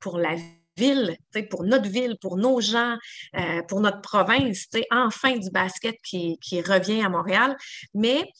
[0.00, 0.36] pour la
[0.76, 1.16] ville,
[1.50, 2.96] pour notre ville, pour nos gens,
[3.36, 7.56] euh, pour notre province, enfin du basket qui, revient à Montréal.
[7.94, 8.30] Mais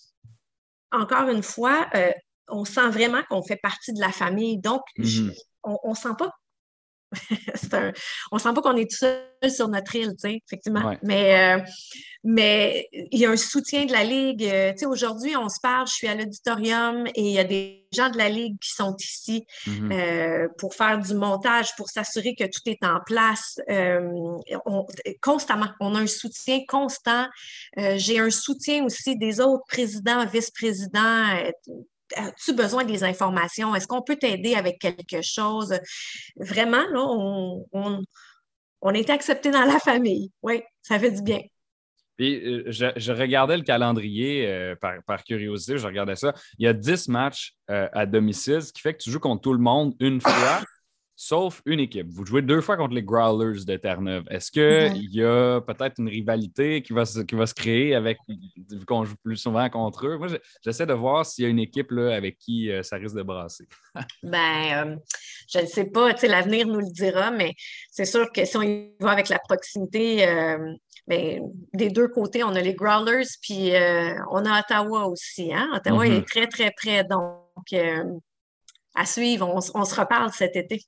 [0.92, 2.10] encore une fois, euh,
[2.48, 4.58] on sent vraiment qu'on fait partie de la famille.
[4.58, 5.34] Donc, mm-hmm.
[5.64, 6.32] on ne sent pas
[8.32, 10.94] on ne sent pas qu'on est tout seul sur notre île, effectivement.
[11.02, 11.62] Mais, euh,
[12.24, 14.44] mais il y a un soutien de la Ligue.
[14.44, 18.10] Euh, aujourd'hui, on se parle, je suis à l'auditorium et il y a des gens
[18.10, 19.92] de la Ligue qui sont ici mm-hmm.
[19.92, 23.58] euh, pour faire du montage, pour s'assurer que tout est en place.
[25.22, 27.26] constamment, on a un soutien constant.
[27.76, 31.52] J'ai un soutien aussi des autres présidents, vice-présidents
[32.16, 33.74] as-tu besoin des informations?
[33.74, 35.78] Est-ce qu'on peut t'aider avec quelque chose?
[36.36, 37.66] Vraiment, là, on,
[38.82, 40.30] on, est accepté dans la famille.
[40.42, 41.40] Oui, ça fait du bien.
[42.16, 44.74] Puis, euh, je, regardais le calendrier euh,
[45.06, 46.34] par, curiosité, je regardais ça.
[46.58, 49.42] Il y a 10 matchs euh, à domicile, ce qui fait que tu joues contre
[49.42, 50.60] tout le monde une fois
[51.20, 52.06] sauf une équipe.
[52.10, 54.22] Vous jouez deux fois contre les Growlers de Terre-Neuve.
[54.30, 58.18] Est-ce qu'il y a peut-être une rivalité qui va, se, qui va se créer avec,
[58.28, 60.16] vu qu'on joue plus souvent contre eux?
[60.16, 60.28] Moi,
[60.62, 63.24] j'essaie de voir s'il y a une équipe là, avec qui euh, ça risque de
[63.24, 63.66] brasser.
[64.22, 64.96] ben, euh,
[65.52, 67.52] je ne sais pas, l'avenir nous le dira, mais
[67.90, 70.72] c'est sûr que si on y va avec la proximité, euh,
[71.08, 71.42] ben,
[71.74, 73.72] des deux côtés, on a les Growlers, puis
[74.30, 75.52] on a Ottawa aussi.
[75.52, 75.68] Hein?
[75.74, 77.02] Ottawa est très, très près.
[77.02, 77.74] Donc,
[78.94, 80.84] à suivre, on se reparle cet été.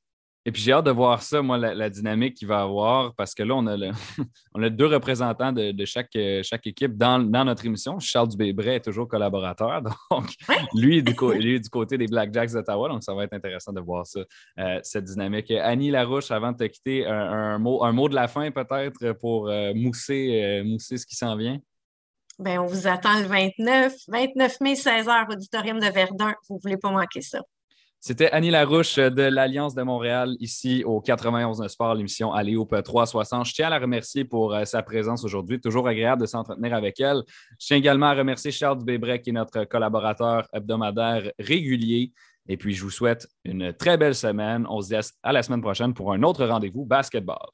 [0.47, 3.43] Et puis j'ai hâte de voir ça, moi, la, dynamique qu'il va avoir, parce que
[3.43, 3.76] là, on a,
[4.55, 7.99] on a deux représentants de, chaque, chaque équipe dans, notre émission.
[7.99, 10.34] Charles Dubébret est toujours collaborateur, donc
[10.74, 11.12] lui, du,
[11.61, 14.20] du côté des Blackjacks d'Ottawa, donc ça va être intéressant de voir ça,
[14.59, 15.51] euh, cette dynamique.
[15.51, 19.49] Annie Larouche, avant de te quitter, un, mot, un mot de la fin peut-être pour
[19.49, 21.59] euh, mousser, euh, mousser ce qui s'en vient?
[22.38, 26.34] Bien, on vous attend le 29, 29 mai, 16h, auditorium de Verdun.
[26.49, 27.41] Vous ne voulez pas manquer ça.
[28.03, 33.44] C'était Annie Larouche de l'Alliance de Montréal, ici au 91 Sport, l'émission Aléoupe 360.
[33.44, 35.61] Je tiens à la remercier pour euh, sa présence aujourd'hui.
[35.61, 37.22] Toujours agréable de s'entretenir avec elle.
[37.59, 42.14] Je tiens également à remercier Charles Dubébrec, qui est notre collaborateur hebdomadaire régulier.
[42.48, 44.66] Et puis, je vous souhaite une très belle semaine.
[44.70, 47.51] On se dit à la semaine prochaine pour un autre rendez-vous basketball.